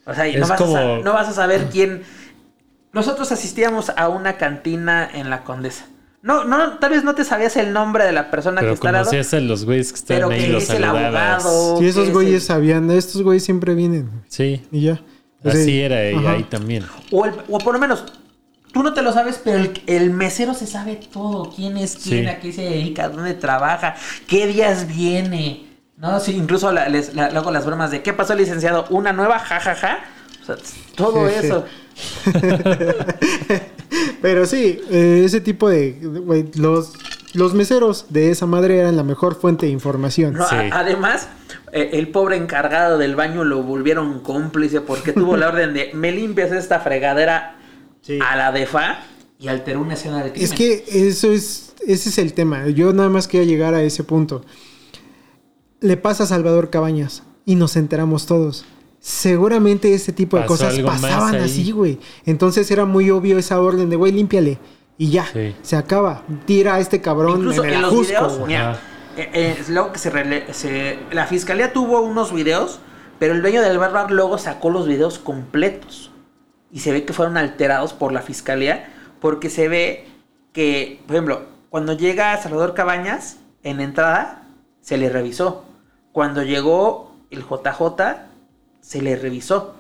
[0.07, 2.03] O sea, y no vas, a, sa- como- no vas a saber quién...
[2.93, 5.86] nosotros asistíamos a una cantina en la Condesa.
[6.22, 9.05] No, no, tal vez no te sabías el nombre de la persona que Pero lado.
[9.05, 11.76] conocías a los güeyes que Pero estaban ahí, que los es el abogado.
[11.78, 14.11] Si esos güeyes el- sabían, estos güeyes siempre vienen.
[14.28, 15.01] Sí, Y ya.
[15.45, 15.80] así Sí.
[15.80, 16.84] era y ahí también.
[17.12, 18.05] O, el- o por lo menos,
[18.72, 21.50] tú no te lo sabes, pero el, el mesero se sabe todo.
[21.54, 22.24] ¿Quién es quién?
[22.24, 22.28] Sí.
[22.28, 23.08] ¿A qué se dedica?
[23.08, 23.94] ¿Dónde trabaja?
[24.26, 25.66] ¿Qué días viene?
[25.96, 28.86] No, sí, incluso la- les, la- luego las bromas de ¿qué pasó, licenciado?
[28.90, 29.38] ¿Una nueva?
[29.38, 29.98] Ja, ja, ja.
[30.42, 30.56] O sea,
[30.96, 31.64] todo eso.
[34.22, 35.96] Pero sí, eh, ese tipo de.
[36.56, 36.92] los,
[37.34, 40.34] los meseros de esa madre eran la mejor fuente de información.
[40.34, 40.54] No, Sí.
[40.54, 41.28] a- además,
[41.72, 46.12] eh, el pobre encargado del baño lo volvieron cómplice porque tuvo la orden de me
[46.12, 47.56] limpias esta fregadera
[48.09, 48.18] Sí.
[48.20, 48.98] a la defa
[49.38, 50.44] y alteró una escena de crimen.
[50.44, 51.74] Es que eso es.
[51.86, 52.66] Ese es el tema.
[52.68, 54.42] Yo nada más quería llegar a ese punto.
[55.80, 58.64] Le pasa a Salvador Cabañas y nos enteramos todos.
[59.00, 62.00] Seguramente ese tipo de Pasó cosas pasaban así, güey.
[62.26, 64.59] Entonces era muy obvio esa orden de, güey, límpiale.
[64.98, 65.54] Y ya, Sí.
[65.62, 66.24] se acaba.
[66.46, 68.80] Tira a este cabrón Incluso en el en los ajusco, videos, mira,
[69.16, 72.80] eh, eh, luego que se, rele- se- la fiscalía tuvo unos videos,
[73.20, 76.11] pero el dueño del bar luego sacó los videos completos
[76.70, 80.06] y se ve que fueron alterados por la fiscalía porque se ve
[80.52, 84.42] que, por ejemplo, cuando llega Salvador Cabañas en entrada
[84.80, 85.64] se le revisó,
[86.12, 88.28] cuando llegó el JJ
[88.80, 89.74] se le revisó.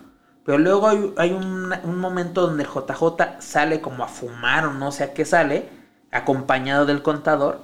[0.44, 4.72] Pero luego hay, hay un, un momento donde el JJ sale como a fumar o
[4.72, 5.68] no sé a qué sale,
[6.10, 7.60] acompañado del contador.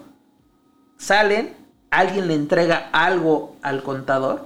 [0.98, 1.54] Salen,
[1.90, 4.44] alguien le entrega algo al contador,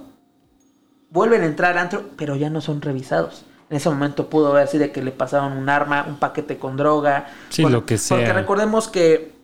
[1.09, 3.45] vuelven a entrar al antro, pero ya no son revisados.
[3.69, 6.75] En ese momento pudo haber sido de que le pasaron un arma, un paquete con
[6.75, 7.27] droga.
[7.49, 8.17] Sí, lo que sea.
[8.17, 9.38] Porque recordemos que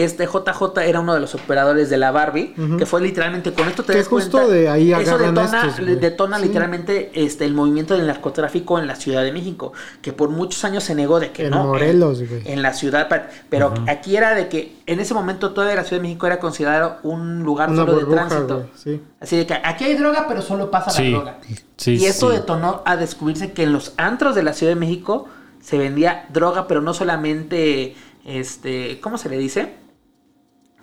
[0.00, 3.82] este JJ era uno de los operadores de la Barbie, que fue literalmente con esto
[3.84, 6.44] te Que das justo cuenta, de ahí eso detona, estos, detona Sí.
[6.46, 9.72] literalmente este el movimiento del narcotráfico en la Ciudad de México,
[10.02, 12.42] que por muchos años se negó de que En no Morelos, en, güey.
[12.46, 13.08] en la ciudad,
[13.48, 16.98] pero aquí era de que en ese momento toda la Ciudad de México era considerado
[17.02, 18.66] un lugar Una solo de tránsito.
[18.74, 19.00] Sí.
[19.20, 21.38] Así de que aquí hay droga, pero solo pasa Sí, la droga.
[21.76, 22.36] sí, y esto sí.
[22.36, 25.26] detonó a descubrirse que en los antros de la Ciudad de México
[25.60, 27.94] se vendía droga, pero no solamente,
[28.24, 29.74] este, ¿cómo se le dice?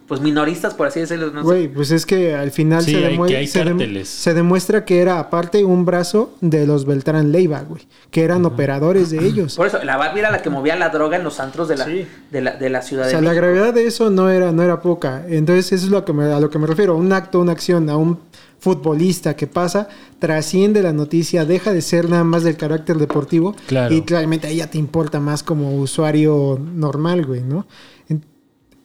[0.08, 1.32] Pues minoristas, por así decirlo.
[1.32, 1.46] No sé.
[1.46, 4.08] Güey, pues es que al final Sí, se, hay- demue- que se dem- cárteles.
[4.08, 9.10] se demuestra que era aparte un brazo de los Beltrán Leiva, güey, que eran operadores
[9.10, 9.56] de ellos.
[9.56, 11.86] Por eso, la Barbie era la que movía la droga en los antros de la,
[11.86, 12.06] Sí.
[12.30, 14.62] de la, de la Ciudad O de sea, la gravedad de eso no era, no
[14.62, 15.26] era poca.
[15.28, 16.96] Entonces, eso es lo que me- a lo que me refiero.
[16.96, 18.20] Un acto, una acción a un
[18.60, 19.88] futbolista que pasa,
[20.20, 23.56] trasciende la noticia, deja de ser nada más del carácter deportivo.
[23.68, 23.94] Claro.
[23.94, 27.68] Y realmente ahí ya te importa más como usuario normal, güey, ¿no?
[28.10, 28.24] En-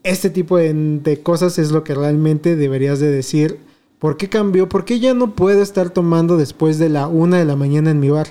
[0.03, 3.59] Este tipo de, cosas es lo que realmente deberías de decir.
[3.99, 4.69] ¿Por qué cambió?
[4.69, 8.01] ¿Por qué ya no puedo estar tomando después de la una de la mañana en
[8.01, 8.29] mi bar?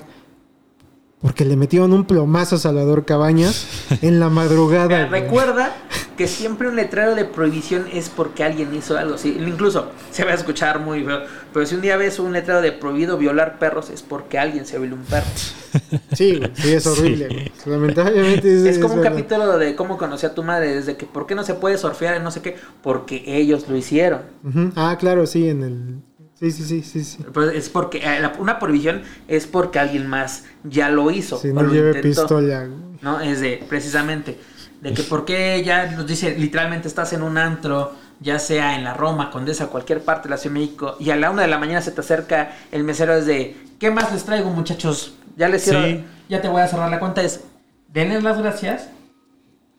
[1.22, 3.66] Porque le metieron un plomazo a Salvador Cabañas
[4.02, 5.06] en la madrugada.
[5.06, 5.76] Recuerda
[6.16, 9.18] que siempre un letrero de prohibición es porque alguien hizo algo.
[9.18, 11.20] Sí, incluso se va a escuchar muy feo.
[11.52, 14.78] Pero si un día ves un letrero de prohibido violar perros, es porque alguien se
[14.78, 15.26] violó un perro.
[16.12, 17.28] Sí, güey, sí, es horrible.
[17.28, 17.52] güey.
[17.64, 19.16] Lamentablemente es, Es como un verdad.
[19.16, 20.74] capítulo de cómo conocí a tu madre.
[20.74, 22.56] Desde que, ¿por qué no se puede surfear en no sé qué?
[22.82, 24.22] Porque ellos lo hicieron.
[24.74, 25.94] Ah, claro, sí, en el.
[26.40, 27.04] Sí, sí, sí, sí.
[27.04, 27.18] sí.
[27.34, 31.38] Pero es porque eh, la- una prohibición es porque alguien más ya lo hizo.
[31.38, 32.22] Si no lleve intentó.
[32.22, 32.66] pistola.
[33.02, 33.20] ¿no?
[33.20, 34.38] Es de, precisamente,
[34.80, 38.84] de que por qué ya nos dice, literalmente estás en un antro, ya sea en
[38.84, 41.48] la Roma, Condesa, cualquier parte de la Ciudad de México, y a la una de
[41.48, 45.14] la mañana se te acerca el mesero, es de, ¿qué más les traigo, muchachos?
[45.36, 46.04] Ya les quiero, Sí.
[46.28, 47.40] ya te voy a cerrar la cuenta, es,
[47.88, 48.88] denles las gracias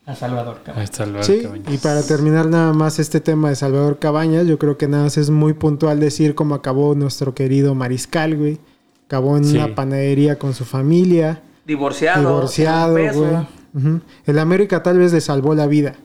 [0.06, 1.74] a Salvador, el Sí, Cabañas.
[1.74, 5.18] y para terminar nada más este tema de Salvador Cabañas, yo creo que nada más
[5.18, 8.60] es muy puntual decir cómo acabó nuestro querido Mariscal, güey.
[9.06, 9.58] Acabó en Sí.
[9.58, 13.99] una panadería con su familia, Divorciado, divorciado, güey.
[14.26, 15.95] El América tal vez le salvó la vida.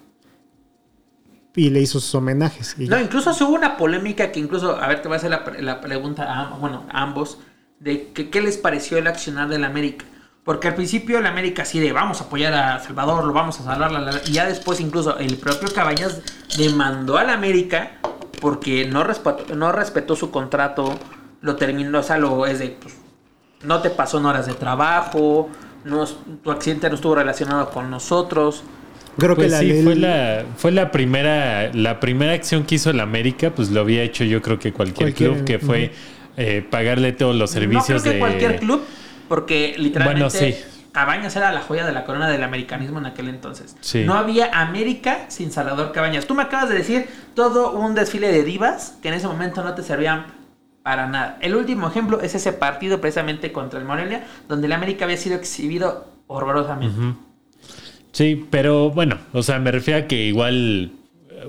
[1.54, 2.76] Y le hizo sus homenajes.
[2.78, 3.02] y No, ya.
[3.02, 5.80] incluso hubo una polémica que incluso, a ver, te voy a hacer la, pre- la
[5.80, 7.38] pregunta a, bueno, a ambos,
[7.80, 10.04] de que qué les pareció el accionar del América.
[10.46, 13.64] Porque al principio el América así de vamos a apoyar a Salvador, lo vamos a
[13.64, 16.22] salvar, la, la, la", y ya después incluso el propio Cabañas
[16.56, 17.98] demandó al América
[18.40, 20.96] porque no respetó, no respetó su contrato,
[21.40, 22.94] lo terminó, o sea, lo es de, pues,
[23.64, 25.48] no te pasó en horas de trabajo,
[25.84, 28.62] no, tu accidente no estuvo relacionado con nosotros.
[29.18, 32.76] Creo Pues que la sí, ley- fue la, fue la primera, la primera acción que
[32.76, 35.90] hizo el América, pues lo había hecho yo creo que cualquier, Cualquier, club, que fue
[36.36, 38.82] eh, pagarle todos los servicios no creo que de cualquier club,
[39.28, 40.56] porque literalmente Bueno, sí.
[40.92, 43.76] Cabañas era la joya de la corona del americanismo en aquel entonces.
[43.80, 44.04] Sí.
[44.04, 46.26] No había América sin Salvador Cabañas.
[46.26, 49.74] Tú me acabas de decir todo un desfile de divas que en ese momento no
[49.74, 50.24] te servían
[50.82, 51.36] para nada.
[51.42, 55.36] El último ejemplo es ese partido precisamente contra el Morelia, donde el América había sido
[55.36, 56.96] exhibido horrorosamente.
[58.12, 60.92] Sí, pero bueno, o sea, me refiero a que igual,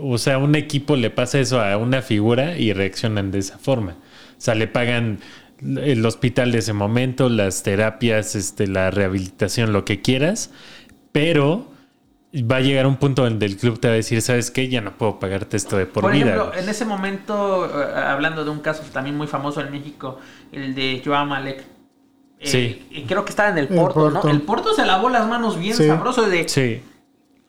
[0.02, 3.92] o sea, un equipo le pasa eso a una figura y reaccionan de esa forma.
[3.92, 5.20] O sea, le pagan
[5.62, 10.52] el hospital de ese momento, las terapias, este, la rehabilitación, lo que quieras,
[11.12, 11.68] pero
[12.36, 14.68] va a llegar un punto donde el club te va a decir, ¿sabes qué?
[14.68, 16.26] Ya no puedo pagarte esto de por, Por, vida.
[16.26, 16.60] ejemplo, güey".
[16.64, 20.20] en ese momento, eh, hablando de un caso también muy famoso en México,
[20.52, 21.64] el de Joao Malek.
[22.40, 22.88] Eh, Sí.
[22.92, 24.22] y creo que estaba en el El Porto, Porto.
[24.26, 24.30] ¿no?
[24.30, 25.88] El Porto se lavó las manos bien Sí.
[25.88, 26.82] sabroso de Sí,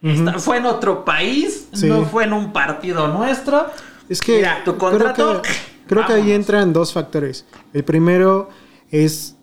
[0.01, 1.87] Está- Fue en otro país, Sí.
[1.89, 3.67] no fue en un partido nuestro.
[4.09, 5.51] Es que Mira, tu creo contrato, que,
[5.89, 7.45] creo que ahí entran dos factores.
[7.73, 8.49] El primero
[8.91, 9.37] es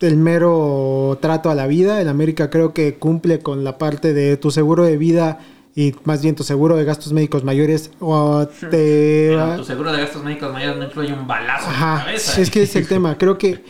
[0.00, 2.00] el mero trato a la vida.
[2.00, 5.38] El América creo que cumple con la parte de tu seguro de vida
[5.74, 9.98] y más bien tu seguro de gastos médicos mayores o te Pero tu seguro de
[10.00, 12.40] gastos médicos mayores no incluye un balazo en la Ajá, cabeza.
[12.40, 13.16] es que es el tema.
[13.18, 13.62] Creo que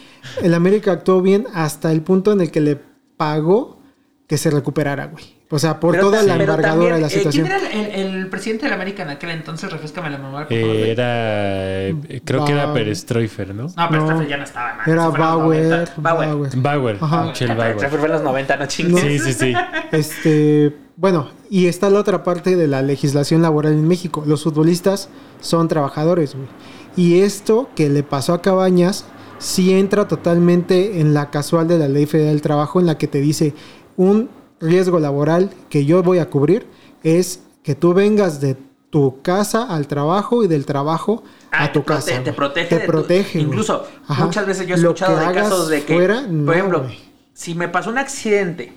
[0.43, 2.79] el América actuó bien hasta el punto en el que le
[3.17, 3.81] pagó
[4.27, 5.36] que se recuperara, güey.
[5.49, 7.47] O sea, por Pero toda la embargadura de la también, eh, situación.
[7.47, 9.71] ¿Quién era el, el presidente de la América en aquel entonces?
[9.71, 10.49] Refrescame la memoria.
[10.49, 13.65] por favor, eh, era, eh, creo que era Perestroifer, ¿no?
[13.65, 13.69] No.
[13.69, 14.75] Stafford ya no estaba.
[14.75, 14.91] man.
[14.91, 15.93] Era Bauer, 90.
[15.99, 16.29] Bauer.
[16.29, 16.51] Bauer.
[16.57, 17.33] Bauer, Ajá.
[17.57, 17.89] Bauer.
[17.89, 19.01] fue en los 90, no chingues.
[19.03, 19.55] Sí, sí, sí.
[19.93, 24.25] Este, bueno, y está la otra parte de la legislación laboral en México.
[24.27, 26.49] Los futbolistas son trabajadores, güey.
[26.97, 29.05] Y esto que le pasó a Cabañas
[29.39, 33.07] sí entra totalmente en la casual de la Ley Federal del Trabajo en la que
[33.07, 33.55] te dice
[33.97, 34.31] un
[34.61, 36.67] riesgo laboral que yo voy a cubrir
[37.03, 38.57] es que tú vengas de
[38.91, 42.23] tu casa al trabajo y del trabajo Ah, a tu te casa.
[42.23, 42.69] Te protege.
[42.77, 43.39] Te tu- protege.
[43.41, 44.25] Incluso, Ajá.
[44.25, 46.87] muchas veces yo he escuchado de casos de que, fuera, por no, ejemplo,
[47.33, 48.73] si me pasó un accidente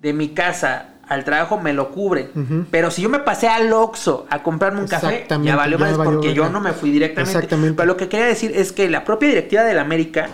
[0.00, 2.66] de mi casa al trabajo, me lo cubren.
[2.70, 6.34] Pero si yo me pasé al Oxxo a comprarme un café, ya valió más porque
[6.34, 7.32] yo no me fui directamente.
[7.32, 7.74] Exactamente.
[7.76, 10.28] Pero lo que quería decir es que la propia directiva del América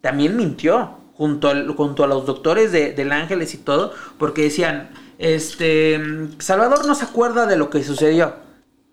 [0.00, 4.90] también mintió junto, al- junto a los doctores de, del Ángeles y todo, porque decían,
[5.18, 6.00] este,
[6.38, 8.48] Salvador no se acuerda de lo que sucedió.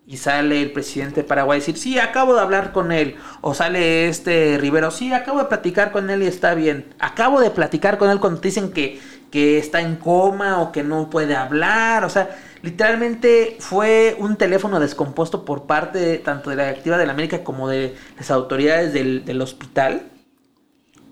[0.07, 3.15] Y sale el presidente de Paraguay a decir, sí, acabo de hablar con él.
[3.41, 6.93] O sale este Rivero, sí, acabo de platicar con él y está bien.
[6.99, 8.99] Acabo de platicar con él cuando te dicen que,
[9.31, 12.03] que está en coma o que no puede hablar.
[12.05, 12.29] O sea,
[12.61, 17.43] literalmente fue un teléfono descompuesto por parte de- tanto de la directiva de la América
[17.43, 20.03] como de las autoridades del, del hospital.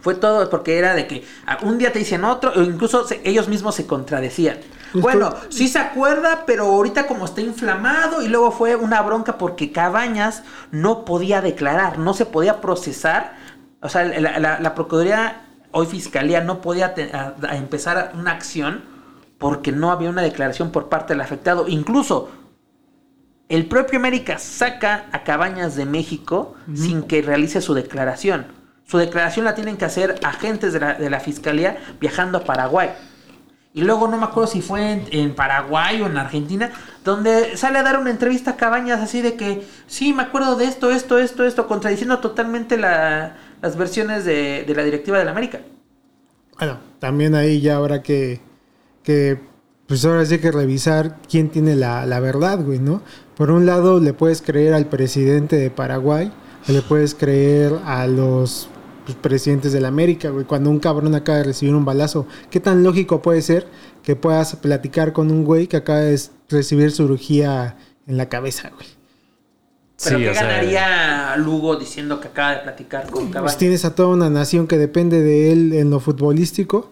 [0.03, 3.21] Fue todo porque era de que ah, un día te dicen otro, o incluso se-
[3.23, 4.57] ellos mismos se contradecían.
[4.93, 9.71] Bueno, sí se acuerda, pero ahorita como está inflamado y luego fue una bronca porque
[9.71, 13.33] Cabañas no podía declarar, no se podía procesar.
[13.81, 15.41] O sea, la, la- la Procuraduría,
[15.71, 18.83] hoy Fiscalía, no podía te- a- a empezar una acción
[19.39, 21.65] porque no había una declaración por parte del afectado.
[21.67, 22.29] Incluso
[23.49, 28.47] el propio América saca a Cabañas de México sin que realice su declaración.
[28.85, 32.89] Su declaración la tienen que hacer agentes de la, de la Fiscalía viajando a Paraguay.
[33.75, 36.69] Y luego no me acuerdo si fue en, en Paraguay o en Argentina,
[37.03, 40.65] donde sale a dar una entrevista a Cabañas así de que, sí, me acuerdo de
[40.65, 45.31] esto, esto, esto, esto, contradiciendo totalmente la- las versiones de, de la directiva de la
[45.31, 45.61] América.
[46.59, 48.41] Bueno, también ahí ya habrá que,
[49.01, 49.39] que
[49.87, 53.01] pues ahora sí que revisar quién tiene la, la verdad, güey, ¿no?
[53.35, 56.31] Por un lado le puedes creer al presidente de Paraguay,
[56.67, 58.69] le puedes creer a los
[59.05, 62.27] pues, presidentes de la América, güey, cuando un cabrón acaba de recibir un balazo.
[62.49, 63.67] ¿Qué tan lógico puede ser
[64.03, 67.77] que puedas platicar con un güey que acaba de recibir cirugía
[68.07, 68.87] en la cabeza, güey?
[70.03, 73.57] Pero Sí, ¿qué o sea, ganaría Lugo diciendo que acaba de platicar con Pues Cabañas?
[73.57, 76.91] tienes a toda una nación que depende de él en lo futbolístico.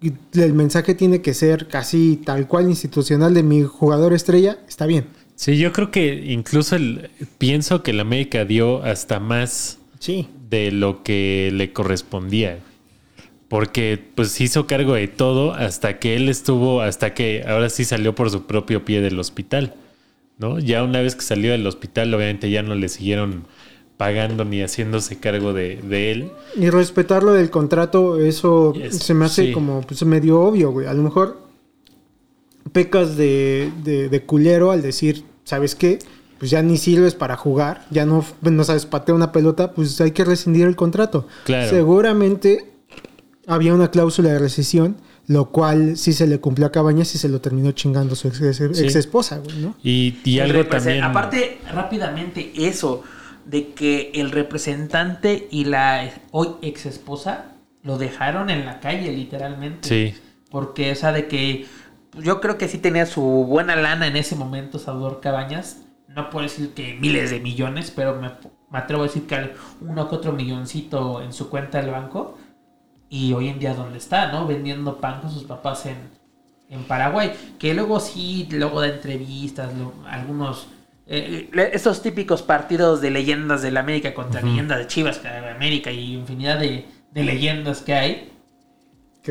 [0.00, 4.58] Y el mensaje tiene que ser casi tal cual institucional de mi jugador estrella.
[4.68, 5.06] Está bien.
[5.34, 10.28] Sí, yo creo que incluso el, pienso que el América dio hasta más Sí.
[10.48, 12.58] De lo que le correspondía.
[13.48, 18.14] Porque pues hizo cargo de todo hasta que él estuvo, hasta que ahora sí salió
[18.14, 19.74] por su propio pie del hospital.
[20.38, 20.58] ¿No?
[20.60, 23.44] Ya una vez que salió del hospital, obviamente ya no le siguieron
[23.96, 26.30] pagando ni haciéndose cargo de, de él.
[26.54, 29.52] Y respetar lo del contrato, eso Yes, se me hace sí.
[29.52, 30.86] como pues, medio obvio, güey.
[30.86, 31.40] A lo mejor
[32.72, 35.98] pecas de, de, de culero al decir, ¿sabes qué?
[36.38, 40.12] Pues ya ni sirves para jugar, ya no, no sabes patear una pelota, pues hay
[40.12, 41.26] que rescindir el contrato.
[41.44, 41.68] Claro.
[41.68, 42.70] Seguramente
[43.46, 47.28] había una cláusula de rescisión, lo cual sí se le cumplió a Cabañas y se
[47.28, 48.84] lo terminó chingando su ex, ex- Sí.
[48.84, 49.74] ex esposa, güey, ¿no?
[49.82, 51.02] Y, y algo también.
[51.02, 53.02] Aparte, rápidamente, eso
[53.44, 59.88] de que el representante y la hoy ex esposa lo dejaron en la calle, literalmente.
[59.88, 60.14] Sí.
[60.50, 61.66] Porque, o sea, de que
[62.22, 65.78] yo creo que sí tenía su buena lana en ese momento, Salvador Cabañas.
[66.18, 68.30] No puedo decir que miles de millones, pero me,
[68.70, 72.36] me atrevo a decir que uno que otro milloncito en su cuenta del banco.
[73.10, 74.46] y hoy en día dónde está, ¿no?
[74.46, 75.96] Vendiendo pan con sus papás en,
[76.68, 77.32] en Paraguay.
[77.58, 80.66] Que luego sí, luego da entrevistas, lo- algunos...
[81.06, 85.28] eh, le- esos típicos partidos de leyendas de la América contra leyendas de Chivas, que
[85.28, 88.32] de América y infinidad de, de leyendas que hay.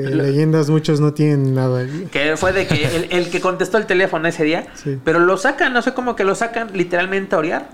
[0.01, 1.85] Que leyendas muchos no tienen nada.
[2.11, 4.99] Que fue de que el, el que contestó el teléfono ese día, Sí.
[5.03, 7.69] pero lo sacan, no sé cómo que lo sacan literalmente a orear.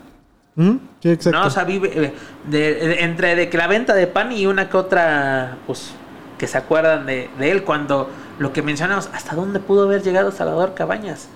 [0.55, 0.75] ¿Mm?
[1.01, 1.39] Sí, exacto.
[1.39, 2.13] No, o sea, vive eh,
[2.49, 5.91] de, de- entre de que la venta de pan y una que otra, pues,
[6.37, 8.09] que se acuerdan de, de él cuando
[8.39, 11.27] lo que mencionamos, ¿hasta dónde pudo haber llegado Salvador Cabañas?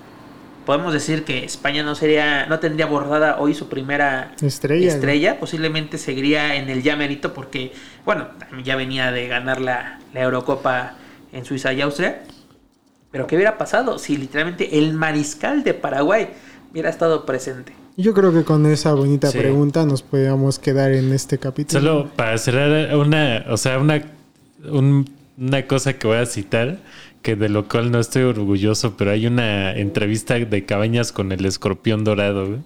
[0.67, 5.97] Podemos decir que España no sería, no tendría bordada hoy su primera Estrella, estrella, posiblemente
[5.97, 7.71] seguiría en el ya merito porque,
[8.03, 8.27] bueno,
[8.65, 10.95] ya venía de ganar la, la Eurocopa
[11.31, 12.21] en Suiza y Austria.
[13.11, 16.27] Pero ¿qué hubiera pasado si literalmente el mariscal de Paraguay
[16.69, 17.71] hubiera estado presente?
[17.95, 19.37] Yo creo que con esa bonita Sí.
[19.37, 21.79] pregunta nos podríamos quedar en este capítulo.
[21.79, 24.01] Solo para cerrar una, o sea, una,
[24.69, 26.79] un- una cosa que voy a citar,
[27.21, 31.45] que de lo cual no estoy orgulloso, pero hay una entrevista de Cabañas con el
[31.45, 32.59] escorpión dorado, güey.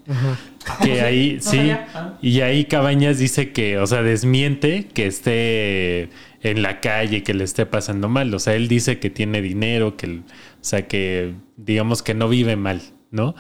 [0.84, 1.72] Que ahí, No sí.
[1.72, 2.18] Ah.
[2.22, 6.10] y ahí Cabañas dice que, o sea, desmiente que esté
[6.42, 8.34] en la calle, que le esté pasando mal.
[8.34, 10.24] O sea, él dice que tiene dinero, que, o
[10.62, 13.36] sea, que digamos que no vive mal, ¿no?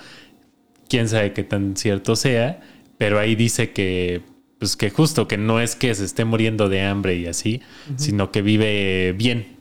[0.89, 2.59] Quién sabe qué tan cierto sea,
[2.97, 4.21] pero ahí dice que,
[4.61, 7.63] pues que justo, que no es que se esté muriendo de hambre y así,
[7.95, 9.57] sino que vive bien.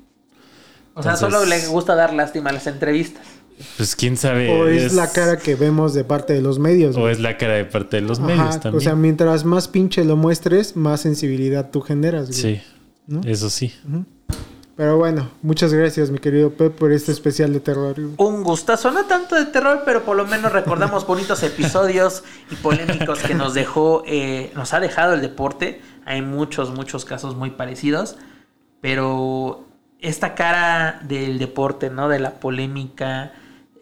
[0.93, 3.27] O sea, Entonces- solo le gusta dar lástima a las entrevistas.
[3.79, 4.51] Pues quién sabe.
[4.51, 6.99] O es, la cara que vemos de parte de los medios.
[6.99, 7.13] O güey.
[7.13, 8.77] es la cara de parte de los Ajá, medios también.
[8.77, 12.29] O sea, mientras más pinche lo muestres, más sensibilidad tú generas.
[12.29, 12.39] güey.
[12.39, 12.61] sí,
[13.07, 13.23] ¿no?
[13.25, 13.73] eso sí.
[14.81, 17.97] Pero bueno, muchas gracias, mi querido Pep, por este especial de terror.
[18.17, 23.19] Un gustazo, no tanto de terror, pero por lo menos recordamos bonitos episodios y polémicos
[23.19, 25.83] que nos dejó, eh, nos ha dejado el deporte.
[26.07, 28.17] Hay muchos, muchos casos muy parecidos,
[28.81, 29.67] pero
[30.01, 32.09] esta cara del deporte, ¿no?
[32.09, 33.35] De la polémica,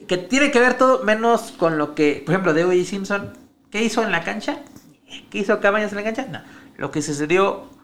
[0.08, 2.84] que tiene que ver todo menos con lo que, por ejemplo, de O.J.
[2.84, 3.34] Simpson,
[3.70, 4.62] ¿qué hizo en la cancha?
[5.30, 6.26] ¿Qué hizo Cabañas en la cancha?
[6.28, 6.40] No,
[6.76, 7.77] lo que sucedió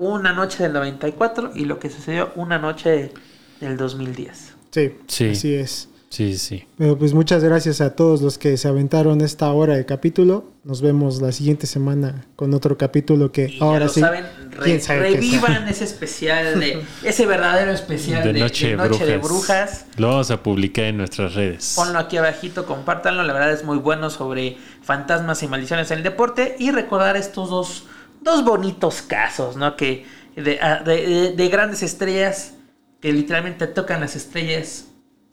[0.00, 3.12] una noche del 94 y lo que sucedió una noche
[3.60, 4.54] del 2010.
[4.70, 5.28] Sí, Sí.
[5.30, 5.86] así es.
[6.08, 6.64] Sí, sí.
[6.76, 10.44] Pero pues muchas gracias a todos los que se aventaron esta hora de capítulo.
[10.64, 14.00] Nos vemos la siguiente semana con otro capítulo que Y ya ahora lo sí.
[14.00, 18.70] saben, re- quién sabe qué revivan ese especial de ese verdadero especial De, de, Noche,
[18.70, 19.06] de de, Noche brujas.
[19.08, 19.86] de Brujas.
[19.98, 21.74] Lo vamos a publicar en nuestras redes.
[21.76, 26.02] Ponlo aquí abajito, compártanlo, la verdad es muy bueno sobre fantasmas y maldiciones en el
[26.02, 27.84] deporte y recordar estos dos,
[28.20, 29.76] dos bonitos casos, ¿no?
[29.76, 30.04] Que
[30.36, 32.54] de, a- de- de- de grandes estrellas
[33.00, 34.86] que literalmente tocan las estrellas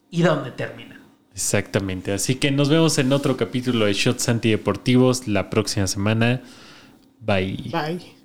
[0.10, 0.98] y dónde terminan.
[1.34, 2.14] Exactamente.
[2.14, 6.42] Así que nos vemos en otro capítulo de Shots Antideportivos la próxima semana.
[7.20, 7.70] Bye.
[7.72, 8.17] Bye.